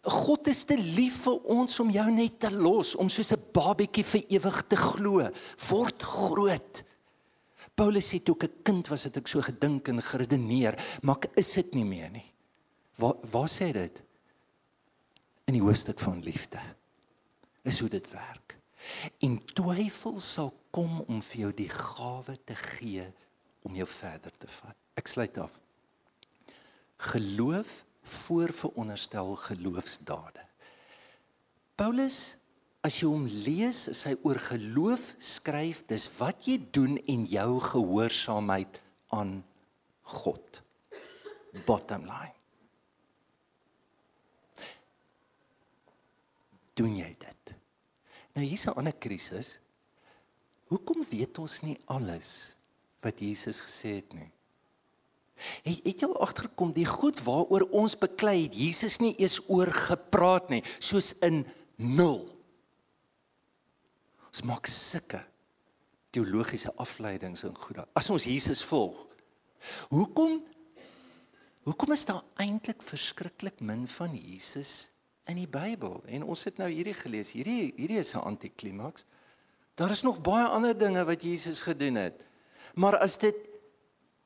God 0.00 0.48
is 0.48 0.62
te 0.64 0.78
lief 0.80 1.18
vir 1.26 1.42
ons 1.52 1.80
om 1.82 1.90
jou 1.92 2.06
net 2.10 2.38
te 2.40 2.50
los, 2.50 2.94
om 2.96 3.08
soos 3.08 3.32
'n 3.32 3.52
babietjie 3.52 4.04
vir 4.04 4.22
ewig 4.30 4.62
te 4.68 4.76
glo. 4.76 5.28
Word 5.68 6.02
groot. 6.02 6.84
Paulus 7.76 8.08
sê 8.08 8.22
toe 8.22 8.34
ek 8.34 8.44
'n 8.44 8.62
kind 8.62 8.88
was, 8.88 9.04
het 9.04 9.16
ek 9.16 9.28
so 9.28 9.40
gedink 9.42 9.88
en 9.88 10.02
geredeneer, 10.02 10.74
maar 11.02 11.16
ek 11.16 11.36
is 11.36 11.52
dit 11.52 11.74
nie 11.74 11.84
meer 11.84 12.10
nie. 12.10 12.32
Waar 12.96 13.16
waar 13.30 13.48
sê 13.48 13.72
dit? 13.72 14.02
In 15.46 15.54
die 15.54 15.62
hoofstuk 15.62 15.98
van 15.98 16.20
liefde. 16.22 16.60
Is 17.64 17.80
hoe 17.80 17.88
dit 17.88 18.10
werk. 18.12 18.56
En 19.20 19.44
twyfel 19.44 20.20
sal 20.20 20.52
kom 20.70 21.00
om 21.00 21.20
vir 21.22 21.40
jou 21.40 21.52
die 21.52 21.68
gawe 21.68 22.36
te 22.44 22.54
gee 22.54 23.12
om 23.62 23.74
jou 23.74 23.86
verder 23.86 24.32
te 24.38 24.46
vat. 24.46 24.76
Ek 24.96 25.08
sluit 25.08 25.38
af. 25.38 25.60
Geloof 26.96 27.84
voorveronderstel 28.02 29.34
geloofsdade. 29.36 30.44
Paulus 31.74 32.36
as 32.86 32.96
jy 33.00 33.08
hom 33.10 33.26
lees, 33.44 33.84
as 33.92 34.04
hy 34.08 34.14
oor 34.24 34.40
geloof 34.40 35.12
skryf, 35.20 35.82
dis 35.90 36.06
wat 36.16 36.48
jy 36.48 36.56
doen 36.72 36.96
en 37.12 37.26
jou 37.28 37.60
gehoorsaamheid 37.64 38.80
aan 39.16 39.40
God. 40.16 40.62
Bottom 41.66 42.06
line. 42.08 42.36
Doen 46.78 46.96
jy 46.96 47.10
dit? 47.20 47.54
Nou 48.36 48.44
hier's 48.46 48.66
'n 48.66 48.78
ander 48.78 48.96
krisis. 48.96 49.58
Hoekom 50.70 51.04
weet 51.10 51.38
ons 51.38 51.60
nie 51.60 51.76
alles 51.86 52.54
wat 53.02 53.20
Jesus 53.20 53.60
gesê 53.60 53.96
het 54.00 54.12
nie? 54.14 54.30
Het, 55.62 55.80
het 55.84 56.02
jy 56.02 56.08
al 56.08 56.20
agtergekom 56.26 56.72
die 56.76 56.86
goed 56.88 57.20
waaroor 57.24 57.66
ons 57.76 57.96
beklei 57.98 58.42
het 58.44 58.58
Jesus 58.58 58.98
nie 59.00 59.14
eens 59.18 59.40
oor 59.48 59.72
gepraat 59.72 60.50
nie, 60.52 60.62
soos 60.78 61.14
in 61.26 61.44
nul. 61.76 62.22
Ons 64.30 64.44
maak 64.46 64.68
sulke 64.70 65.22
teologiese 66.14 66.72
afleidings 66.78 67.44
en 67.46 67.54
goed. 67.56 67.82
As 67.98 68.10
ons 68.10 68.26
Jesus 68.26 68.62
volg, 68.66 68.98
hoekom 69.90 70.40
hoekom 71.66 71.92
is 71.94 72.06
daar 72.08 72.24
eintlik 72.40 72.80
verskriklik 72.82 73.60
min 73.62 73.84
van 73.86 74.14
Jesus 74.16 74.90
in 75.30 75.38
die 75.38 75.50
Bybel? 75.50 76.00
En 76.08 76.24
ons 76.24 76.42
het 76.48 76.58
nou 76.58 76.70
hierdie 76.70 76.96
gelees. 76.96 77.34
Hierdie 77.36 77.72
hierdie 77.76 78.00
is 78.00 78.14
'n 78.14 78.24
antiklimaks. 78.26 79.04
Daar 79.74 79.90
is 79.90 80.02
nog 80.02 80.20
baie 80.20 80.46
ander 80.46 80.78
dinge 80.78 81.04
wat 81.04 81.22
Jesus 81.22 81.60
gedoen 81.60 81.94
het. 81.94 82.26
Maar 82.74 82.98
as 82.98 83.18
dit 83.18 83.49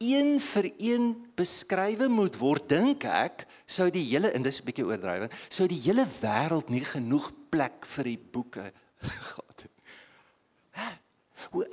een 0.03 0.41
vir 0.41 0.71
een 0.79 1.07
beskrywe 1.37 2.09
moet 2.09 2.37
word, 2.39 2.69
dink 2.69 3.05
ek, 3.05 3.47
sou 3.67 3.91
die 3.91 4.05
hele 4.09 4.33
en 4.35 4.43
dis 4.43 4.61
'n 4.61 4.67
bietjie 4.67 4.87
oordrywing, 4.87 5.31
sou 5.49 5.67
die 5.69 5.81
hele 5.81 6.07
wêreld 6.21 6.69
nie 6.69 6.85
genoeg 6.85 7.31
plek 7.51 7.87
vir 7.87 8.05
die 8.05 8.19
boeke 8.19 8.73
gehad 9.29 9.63
het. 9.63 9.75
Hoe 11.51 11.69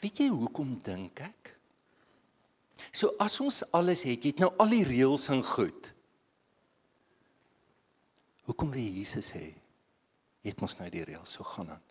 weet 0.00 0.18
jy 0.18 0.28
hoekom 0.28 0.78
dink 0.82 1.20
ek? 1.20 1.56
So 2.92 3.14
as 3.18 3.40
ons 3.40 3.62
alles 3.74 4.04
het, 4.06 4.22
jy 4.22 4.34
het 4.34 4.42
nou 4.44 4.52
al 4.62 4.72
die 4.72 4.84
reëls 4.86 5.28
en 5.34 5.42
goed. 5.44 5.92
Hoekom 8.46 8.70
wil 8.70 8.82
Jesus 8.82 9.32
hê? 9.34 9.48
Het 10.46 10.60
mos 10.62 10.76
nou 10.78 10.88
die 10.92 11.04
reëls 11.04 11.32
so 11.34 11.44
gaan 11.44 11.74
aan. 11.74 11.86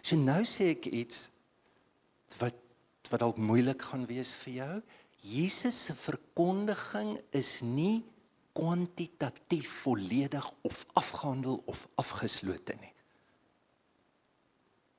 So 0.00 0.16
nou 0.16 0.40
sê 0.48 0.72
ek 0.76 0.88
iets 0.88 1.28
wat 2.38 2.64
wat 3.08 3.22
dalk 3.22 3.38
moeilik 3.40 3.80
gaan 3.88 4.04
wees 4.04 4.34
vir 4.42 4.52
jou. 4.52 4.72
Jesus 5.24 5.78
se 5.86 5.94
verkondiging 5.96 7.14
is 7.32 7.60
nie 7.64 8.04
kwantitatief 8.52 9.70
volledig 9.84 10.44
of 10.66 10.82
afgehandel 10.92 11.62
of 11.66 11.86
afgeslote 11.96 12.76
nie. 12.80 12.92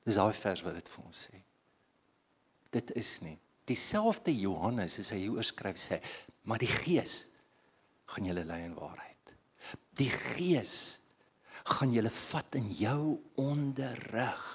Dis 0.04 0.18
daai 0.18 0.34
vers 0.34 0.64
wat 0.66 0.78
dit 0.80 0.90
vir 0.90 1.04
ons 1.04 1.20
sê. 1.28 1.42
Dit 2.74 2.90
is 2.98 3.12
nie. 3.22 3.36
Dieselfde 3.70 4.32
Johannes 4.34 4.96
as 4.98 5.12
hy 5.14 5.20
hier 5.24 5.36
oorskryf 5.38 5.78
sê, 5.78 6.00
maar 6.48 6.58
die 6.62 6.70
Gees 6.70 7.26
gaan 8.10 8.26
julle 8.26 8.46
lei 8.48 8.64
in 8.66 8.74
waarheid. 8.78 9.34
Die 9.98 10.10
Gees 10.10 10.98
gaan 11.76 11.92
julle 11.94 12.10
vat 12.10 12.56
in 12.58 12.70
jou 12.74 13.20
onderrig. 13.38 14.48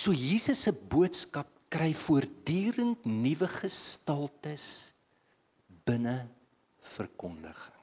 So 0.00 0.14
Jesus 0.16 0.62
se 0.64 0.72
boodskap 0.72 1.48
kry 1.68 1.90
voortdurend 1.92 3.04
nuwe 3.04 3.48
gestaltes 3.52 4.64
binne 5.84 6.22
verkondiging. 6.94 7.82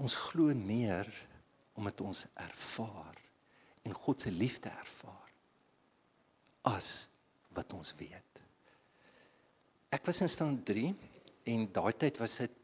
Ons 0.00 0.16
glo 0.16 0.54
meer 0.56 1.10
omdat 1.76 2.00
ons 2.00 2.22
ervaar 2.40 3.18
en 3.84 3.92
God 3.92 4.24
se 4.24 4.32
liefde 4.32 4.72
ervaar 4.72 5.28
as 6.72 6.88
wat 7.52 7.76
ons 7.76 7.92
weet. 8.00 8.40
Ek 9.92 10.08
was 10.08 10.22
in 10.24 10.32
staan 10.32 10.56
3 10.64 10.94
en 11.52 11.68
daai 11.76 11.92
tyd 12.06 12.22
was 12.22 12.38
dit 12.40 12.56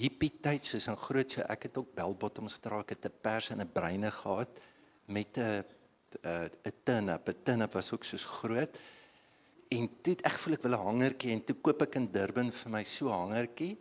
hippie 0.00 0.32
tyd 0.42 0.66
soos 0.66 0.90
in 0.90 0.98
groot 0.98 1.30
so 1.30 1.46
ek 1.46 1.68
het 1.68 1.78
ook 1.78 1.94
Belbottomstraat 1.94 2.90
het 2.90 3.06
'n 3.06 3.20
pers 3.22 3.50
en 3.54 3.62
'n 3.62 3.72
breine 3.72 4.10
gehad 4.10 4.50
met 5.06 5.38
'n 5.38 5.75
'n 6.22 6.50
uh, 6.66 6.72
turn-up, 6.84 7.28
'n 7.28 7.42
turn-up 7.42 7.72
was 7.72 7.92
ook 7.92 8.04
soos 8.04 8.24
groot. 8.24 8.78
En 9.68 9.88
toe 10.02 10.14
ek 10.22 10.38
voel 10.38 10.54
ek 10.54 10.62
wil 10.62 10.76
'n 10.76 10.86
hangertjie 10.86 11.32
en 11.32 11.44
toe 11.44 11.56
koop 11.56 11.82
ek 11.82 11.96
in 11.96 12.10
Durban 12.12 12.52
vir 12.52 12.70
my 12.70 12.84
so 12.84 13.08
'n 13.08 13.12
hangertjie. 13.12 13.78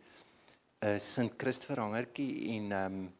'n 0.81 0.99
Sint 0.99 1.33
Christopher 1.37 1.79
hangertjie 1.79 2.57
en 2.57 2.71
ehm 2.71 2.93
um, 2.93 3.13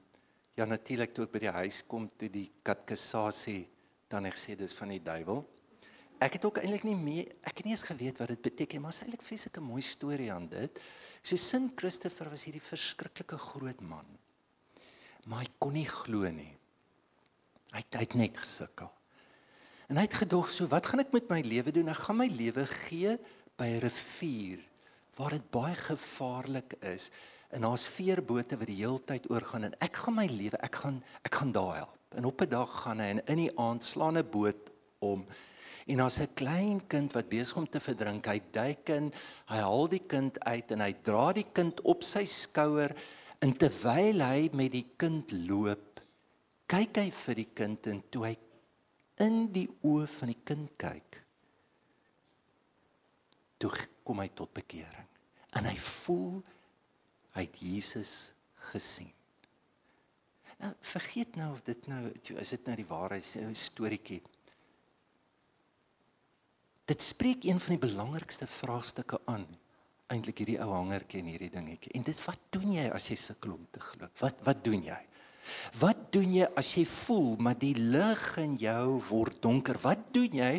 ja 0.56 0.66
natuurlik 0.66 1.14
toe 1.14 1.26
ek 1.26 1.32
by 1.32 1.40
die 1.40 1.52
huis 1.52 1.84
kom 1.88 2.10
toe 2.18 2.30
die 2.30 2.52
katkesasie 2.64 3.68
dan 4.08 4.26
ek 4.26 4.38
sê 4.40 4.56
dis 4.56 4.74
van 4.74 4.90
die 4.90 5.04
duiwel. 5.04 5.44
Ek 6.20 6.38
het 6.38 6.46
ook 6.46 6.62
eintlik 6.62 6.86
nie 6.88 6.96
meer 6.96 7.28
ek 7.44 7.58
het 7.58 7.66
nie 7.66 7.74
eens 7.76 7.84
geweet 7.84 8.18
wat 8.18 8.32
dit 8.32 8.42
beteken 8.42 8.82
maar 8.82 8.94
is 8.96 9.02
eintlik 9.04 9.22
fisieke 9.22 9.62
mooi 9.62 9.82
storie 9.82 10.32
aan 10.32 10.48
dit. 10.48 10.80
So 11.22 11.36
Sint 11.36 11.76
Christopher 11.76 12.30
was 12.30 12.46
hierdie 12.48 12.64
verskriklike 12.64 13.38
groot 13.38 13.82
man. 13.82 14.06
Maar 15.26 15.44
hy 15.44 15.50
kon 15.60 15.74
nie 15.74 15.88
glo 15.90 16.30
nie. 16.32 16.54
Hy 17.74 17.82
het, 17.82 17.98
hy 17.98 18.06
het 18.06 18.16
net 18.16 18.38
gesukkel. 18.38 18.95
En 19.88 20.00
hy 20.00 20.06
het 20.08 20.18
gedog, 20.18 20.50
so 20.50 20.66
wat 20.72 20.88
gaan 20.90 21.04
ek 21.04 21.14
met 21.14 21.28
my 21.30 21.42
lewe 21.46 21.72
doen? 21.72 21.92
Ek 21.94 22.06
gaan 22.08 22.18
my 22.18 22.30
lewe 22.34 22.66
gee 22.66 23.18
by 23.58 23.68
'n 23.70 23.84
rivier 23.84 24.64
waar 25.16 25.32
dit 25.32 25.52
baie 25.52 25.76
gevaarlik 25.76 26.74
is 26.82 27.12
en 27.50 27.62
daar's 27.62 27.86
veerbote 27.88 28.58
wat 28.58 28.68
die 28.68 28.82
hele 28.82 29.00
tyd 29.00 29.30
oorgaan 29.30 29.64
en 29.64 29.76
ek 29.80 29.96
gaan 29.96 30.16
my 30.18 30.26
lewe, 30.28 30.58
ek 30.60 30.76
gaan 30.76 31.04
ek 31.24 31.36
gaan 31.36 31.52
daar 31.52 31.76
help. 31.76 32.00
En 32.18 32.26
op 32.26 32.42
'n 32.42 32.50
dag 32.50 32.72
gaan 32.82 33.00
hy 33.00 33.06
en 33.06 33.26
in 33.26 33.38
die 33.38 33.58
aand 33.58 33.84
slaan 33.84 34.18
'n 34.18 34.30
boot 34.30 34.72
om 35.00 35.26
en 35.86 35.98
daar's 35.98 36.20
'n 36.20 36.34
klein 36.34 36.88
kind 36.88 37.14
wat 37.14 37.30
besig 37.30 37.58
om 37.58 37.70
te 37.70 37.80
verdrink. 37.80 38.26
Hy 38.26 38.42
duik 38.52 38.90
in, 38.90 39.14
hy 39.46 39.58
haal 39.58 39.88
die 39.88 40.04
kind 40.08 40.40
uit 40.40 40.72
en 40.72 40.80
hy 40.80 40.94
dra 41.04 41.34
die 41.34 41.48
kind 41.54 41.82
op 41.82 42.04
sy 42.04 42.26
skouer 42.26 42.96
en 43.40 43.54
terwyl 43.54 44.20
hy 44.22 44.50
met 44.54 44.72
die 44.72 44.88
kind 44.98 45.32
loop, 45.32 46.02
kyk 46.68 46.98
hy 46.98 47.12
vir 47.12 47.36
die 47.36 47.52
kind 47.54 47.88
en 47.88 48.04
toe 48.10 48.26
hy 48.26 48.38
in 49.24 49.46
die 49.54 49.68
oë 49.88 50.08
van 50.12 50.32
die 50.32 50.42
kind 50.44 50.74
kyk, 50.82 51.20
toe 53.62 53.72
kom 54.06 54.20
hy 54.22 54.30
tot 54.36 54.52
bekering 54.54 55.08
en 55.56 55.68
hy 55.70 55.76
voel 55.80 56.42
hy 57.36 57.46
het 57.46 57.60
Jesus 57.64 58.14
gesien. 58.72 59.12
Nou 60.62 60.72
vergeet 60.88 61.36
nou 61.40 61.50
of 61.54 61.64
dit 61.68 61.88
nou 61.92 62.02
is 62.12 62.54
dit 62.56 62.68
nou 62.68 62.76
die 62.80 62.88
waarheid 62.88 63.28
storieetjie. 63.60 64.22
Dit 66.86 67.02
spreek 67.02 67.48
een 67.48 67.60
van 67.60 67.76
die 67.76 67.88
belangrikste 67.88 68.48
vraagstukke 68.48 69.20
aan 69.32 69.48
eintlik 70.14 70.44
hierdie 70.44 70.60
ou 70.62 70.70
hangertjie 70.70 71.24
en 71.24 71.32
hierdie 71.32 71.52
dingetjie. 71.52 71.92
En 71.98 72.06
dit 72.06 72.20
wat 72.28 72.48
doen 72.54 72.76
jy 72.76 72.86
as 72.94 73.10
jy 73.10 73.18
sukkel 73.20 73.56
om 73.56 73.66
te 73.74 73.82
glo? 73.82 74.10
Wat 74.22 74.44
wat 74.46 74.64
doen 74.64 74.86
jy? 74.86 75.00
Wat 75.80 76.08
doen 76.14 76.36
jy 76.38 76.48
as 76.58 76.72
jy 76.78 76.86
voel 76.90 77.36
maar 77.44 77.58
die 77.60 77.76
lig 77.78 78.24
in 78.42 78.56
jou 78.62 79.00
word 79.10 79.42
donker? 79.44 79.80
Wat 79.84 80.08
doen 80.16 80.40
jy 80.42 80.52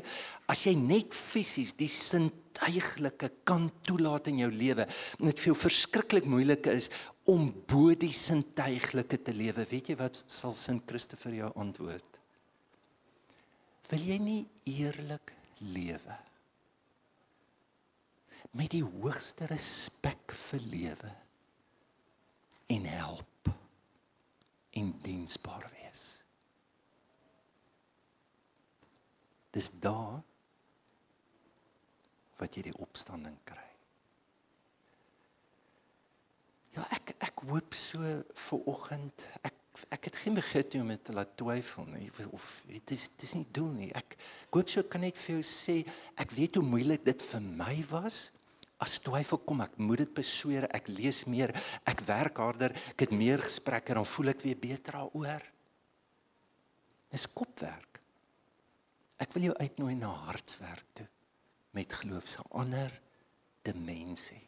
as 0.50 0.66
jy 0.66 0.74
net 0.78 1.14
fisies 1.16 1.74
die 1.78 1.90
sintuiglike 1.90 3.30
kan 3.48 3.68
toelaat 3.86 4.30
in 4.32 4.44
jou 4.44 4.50
lewe? 4.52 4.86
Dit 5.20 5.42
vir 5.42 5.52
jou 5.52 5.58
verskriklik 5.66 6.28
moeilik 6.30 6.70
is 6.72 6.90
om 7.26 7.48
bo 7.66 7.94
die 7.98 8.14
sintuiglike 8.14 9.18
te 9.26 9.34
lewe. 9.34 9.66
Weet 9.70 9.90
jy 9.92 9.98
wat 9.98 10.18
sal 10.30 10.54
Sint 10.56 10.86
Christopher 10.88 11.34
jou 11.34 11.50
antwoord? 11.58 12.20
Wil 13.90 14.06
jy 14.06 14.18
nie 14.22 14.40
eerlik 14.66 15.34
lewe 15.74 16.16
met 18.56 18.72
die 18.72 18.84
hoogste 18.84 19.48
respek 19.50 20.32
vir 20.32 20.62
lewe 20.70 21.10
en 22.72 22.86
help 22.88 23.35
en 24.76 24.92
diensbaar 25.02 25.64
wees. 25.72 26.04
Dis 29.56 29.70
daar 29.80 30.20
wat 32.36 32.56
jy 32.56 32.66
die 32.68 32.78
opstanding 32.84 33.38
kry. 33.48 33.62
Ja, 36.76 36.84
ek 36.92 37.14
ek 37.24 37.46
hoop 37.48 37.76
so 37.76 38.02
vir 38.02 38.68
oggend 38.68 39.24
ek 39.40 39.54
ek 39.92 40.08
het 40.08 40.18
geen 40.22 40.36
begeerte 40.36 40.80
om 40.80 40.92
te 41.04 41.12
laat 41.12 41.34
twyfel 41.36 41.84
nie 41.92 42.08
of 42.32 42.46
dit 42.68 42.92
is 42.96 43.08
dis 43.16 43.34
nie 43.36 43.48
doel 43.52 43.72
nie. 43.76 43.90
Ek 43.96 44.16
hoop 44.52 44.68
so 44.72 44.84
kan 44.84 45.04
net 45.04 45.16
vir 45.20 45.38
jou 45.38 45.44
sê 45.44 45.80
ek 46.20 46.36
weet 46.36 46.60
hoe 46.60 46.64
moeilik 46.64 47.04
dit 47.04 47.24
vir 47.30 47.44
my 47.44 47.76
was 47.92 48.26
as 48.82 48.98
twyfel 49.00 49.40
kom 49.40 49.62
ek 49.64 49.78
moet 49.80 50.02
dit 50.04 50.14
besweer 50.18 50.66
ek 50.76 50.90
lees 50.92 51.24
meer 51.30 51.52
ek 51.88 52.02
werk 52.08 52.40
harder 52.42 52.74
ek 52.92 53.06
het 53.06 53.14
meer 53.16 53.40
gesprekke 53.44 53.96
dan 53.96 54.08
voel 54.08 54.34
ek 54.34 54.42
weer 54.44 54.58
beter 54.60 54.98
daaroor. 54.98 55.44
Dis 57.12 57.28
kopwerk. 57.32 58.00
Ek 59.22 59.32
wil 59.32 59.48
jou 59.48 59.54
uitnooi 59.56 59.94
na 59.96 60.10
hartswerk 60.26 60.88
toe 60.98 61.06
met 61.76 61.92
geloof 61.92 62.28
se 62.28 62.44
ander 62.56 62.92
dimensie. 63.64 64.42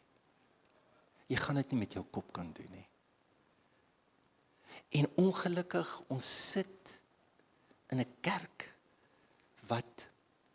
Jy 1.29 1.37
gaan 1.37 1.59
dit 1.61 1.73
nie 1.73 1.83
met 1.83 1.97
jou 1.97 2.03
kop 2.09 2.31
kan 2.33 2.49
doen 2.57 2.71
nie. 2.73 2.87
En 4.97 5.09
ongelukkig 5.21 5.89
ons 6.09 6.29
sit 6.51 6.95
in 7.93 8.01
'n 8.01 8.15
kerk 8.21 8.73
wat 9.69 10.07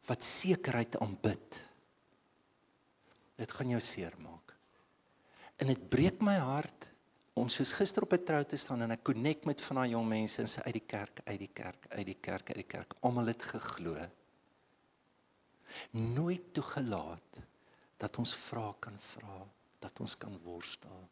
wat 0.06 0.22
sekerheid 0.22 0.98
aanbid 1.00 1.62
Dit 3.44 3.52
gaan 3.52 3.74
jou 3.74 3.80
seermaak. 3.84 4.54
En 5.60 5.68
dit 5.68 5.88
breek 5.92 6.22
my 6.24 6.38
hart 6.40 6.88
om 7.36 7.50
soos 7.52 7.74
gister 7.76 8.06
op 8.06 8.14
'n 8.16 8.24
trou 8.24 8.44
te 8.44 8.56
staan 8.56 8.82
en 8.82 8.90
ek 8.90 9.04
connect 9.04 9.44
met 9.44 9.60
van 9.60 9.76
daai 9.76 9.90
jong 9.90 10.08
mense 10.08 10.40
en 10.40 10.48
sy 10.48 10.60
uit 10.60 10.78
die 10.80 10.86
kerk, 10.86 11.20
uit 11.24 11.38
die 11.38 11.52
kerk, 11.52 11.86
uit 11.88 12.06
die 12.06 12.20
kerk, 12.20 12.48
uit 12.48 12.56
die 12.62 12.70
kerk. 12.76 12.94
Almal 13.00 13.26
het 13.26 13.42
geglo. 13.42 13.96
Nooit 15.90 16.54
toegelaat 16.54 17.42
dat 17.98 18.18
ons 18.18 18.34
vra 18.34 18.74
kan 18.80 18.96
vra, 18.98 19.46
dat 19.78 20.00
ons 20.00 20.16
kan 20.16 20.38
worstel 20.44 21.08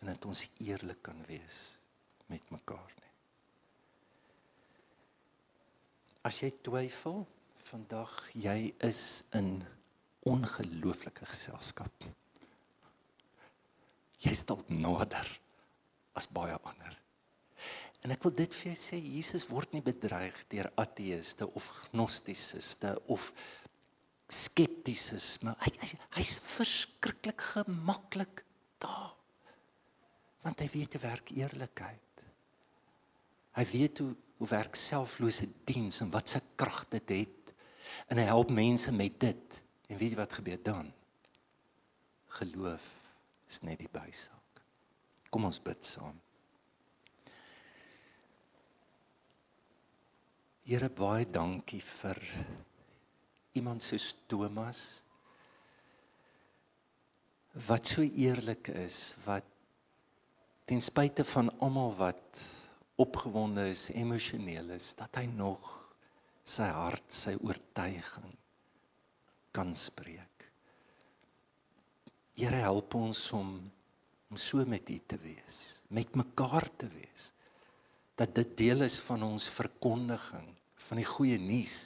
en 0.00 0.06
dat 0.06 0.24
ons 0.24 0.48
eerlik 0.58 1.02
kan 1.02 1.24
wees 1.26 1.76
met 2.26 2.50
mekaar 2.50 2.92
nie. 3.00 3.12
As 6.22 6.40
jy 6.40 6.52
twyfel, 6.62 7.26
vandag 7.70 8.12
jy 8.34 8.74
is 8.78 9.24
in 9.32 9.62
ongelooflike 10.28 11.26
geselskap. 11.30 12.08
Jy 14.20 14.34
dalk 14.44 14.68
nader 14.68 15.28
as 16.18 16.28
baie 16.28 16.56
ander. 16.58 16.96
En 18.04 18.12
ek 18.12 18.24
wil 18.24 18.34
dit 18.36 18.56
vir 18.56 18.70
jou 18.70 18.78
sê, 18.80 18.98
Jesus 19.00 19.46
word 19.48 19.72
nie 19.76 19.84
bedreig 19.84 20.36
deur 20.52 20.70
ateëste 20.80 21.48
of 21.56 21.68
gnostisiste 21.90 22.94
of 23.12 23.30
skeptises, 24.30 25.40
maar 25.42 25.56
hy 25.64 25.72
hy's 25.82 25.96
hy 26.16 26.24
verskriklik 26.46 27.44
gemaklik 27.56 28.44
daar. 28.80 29.16
Want 30.44 30.62
hy 30.62 30.68
weet 30.72 30.96
hoe 30.96 31.02
werk 31.02 31.32
eerlikheid. 31.36 32.24
Hy 33.58 33.64
weet 33.74 34.00
hoe 34.04 34.14
hoe 34.40 34.48
werk 34.48 34.76
selflose 34.78 35.44
diens 35.68 36.00
en 36.00 36.08
wat 36.14 36.32
se 36.32 36.40
krag 36.56 36.86
dit 36.88 37.10
het. 37.12 37.50
En 38.08 38.16
hy 38.16 38.24
help 38.24 38.48
mense 38.56 38.92
met 38.96 39.18
dit. 39.20 39.58
En 39.90 39.98
weet 39.98 40.14
jy 40.14 40.18
wat 40.20 40.38
gebeur 40.38 40.60
dan? 40.62 40.90
Geloof 42.38 42.88
is 43.50 43.58
net 43.66 43.80
die 43.82 43.90
bysaak. 43.90 44.62
Kom 45.34 45.48
ons 45.48 45.58
bid 45.62 45.86
saam. 45.86 46.18
Here 50.70 50.90
baie 50.94 51.26
dankie 51.26 51.82
vir 51.82 52.20
iemand 53.58 53.82
soos 53.82 54.12
Thomas 54.30 54.82
wat 57.66 57.90
so 57.90 58.06
eerlik 58.06 58.70
is 58.78 59.16
wat 59.24 59.48
ten 60.70 60.78
spyte 60.78 61.26
van 61.32 61.50
almal 61.58 61.90
wat 61.98 62.44
opgewonde 63.02 63.64
is, 63.72 63.88
emosioneel 63.90 64.70
is, 64.76 64.92
dat 64.94 65.18
hy 65.18 65.24
nog 65.32 65.64
sy 66.46 66.68
hart, 66.70 67.08
sy 67.10 67.34
oortuiging 67.42 68.39
kan 69.50 69.74
spreek. 69.74 70.46
Here 72.38 72.62
help 72.64 72.94
ons 72.94 73.26
om 73.36 73.52
om 74.30 74.38
so 74.38 74.62
met 74.62 74.86
U 74.86 74.96
te 75.10 75.16
wees, 75.18 75.80
met 75.90 76.14
mekaar 76.14 76.68
te 76.78 76.86
wees. 76.86 77.32
Dat 78.14 78.30
dit 78.34 78.52
deel 78.60 78.84
is 78.86 79.00
van 79.02 79.24
ons 79.26 79.48
verkondiging 79.50 80.52
van 80.86 81.00
die 81.00 81.06
goeie 81.08 81.38
nuus. 81.42 81.78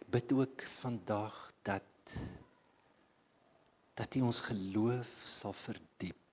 Ek 0.00 0.08
bid 0.16 0.32
ook 0.32 0.64
vandag 0.78 1.36
dat 1.66 2.16
dat 3.98 4.16
U 4.16 4.24
ons 4.30 4.40
geloof 4.46 5.12
sal 5.26 5.52
verdiep 5.52 6.27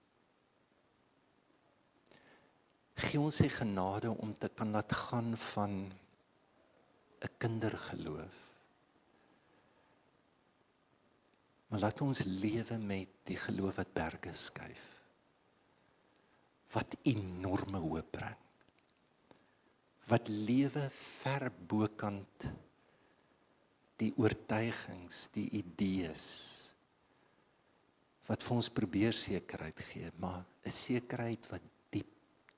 gee 2.95 3.19
ons 3.19 3.35
se 3.35 3.49
genade 3.51 4.09
om 4.09 4.33
te 4.37 4.49
kan 4.49 4.71
laat 4.71 4.91
gaan 4.91 5.37
van 5.37 5.73
'n 7.25 7.31
kindergeloof. 7.37 8.37
Maar 11.67 11.79
laat 11.79 12.01
ons 12.01 12.23
lewe 12.23 12.77
met 12.77 13.09
die 13.23 13.37
geloof 13.37 13.75
wat 13.75 13.93
berge 13.93 14.33
skuif. 14.33 14.85
Wat 16.71 16.95
enorme 17.01 17.77
hoop 17.77 18.11
bring. 18.11 18.37
Wat 20.07 20.27
lewe 20.27 20.89
ver 20.89 21.51
bokant 21.67 22.45
die 23.95 24.13
oortuigings, 24.17 25.29
die 25.33 25.49
idees 25.49 26.25
wat 28.25 28.41
vir 28.41 28.55
ons 28.55 28.71
probeer 28.73 29.13
sekerheid 29.13 29.81
gee, 29.91 30.09
maar 30.17 30.45
'n 30.65 30.69
sekerheid 30.69 31.47
wat 31.51 31.61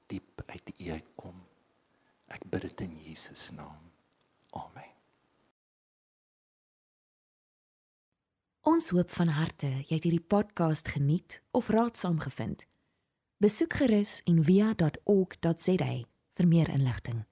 diep 0.08 0.44
uit 0.46 0.72
U 0.80 0.92
uitkom. 0.92 1.42
Ek 2.28 2.44
bid 2.50 2.62
dit 2.68 2.82
in 2.88 2.96
Jesus 3.06 3.52
naam. 3.56 3.92
Amen. 4.50 4.94
Ons 8.68 8.90
hoop 8.92 9.12
van 9.16 9.32
harte 9.32 9.70
jy 9.88 9.96
het 9.96 10.04
hierdie 10.04 10.24
podcast 10.34 10.90
geniet 10.92 11.40
of 11.56 11.70
raadsaam 11.72 12.20
gevind. 12.20 12.66
Besoek 13.40 13.80
gerus 13.80 14.20
en 14.28 14.42
via.ok.za 14.44 15.94
vir 16.38 16.48
meer 16.48 16.70
inligting. 16.74 17.24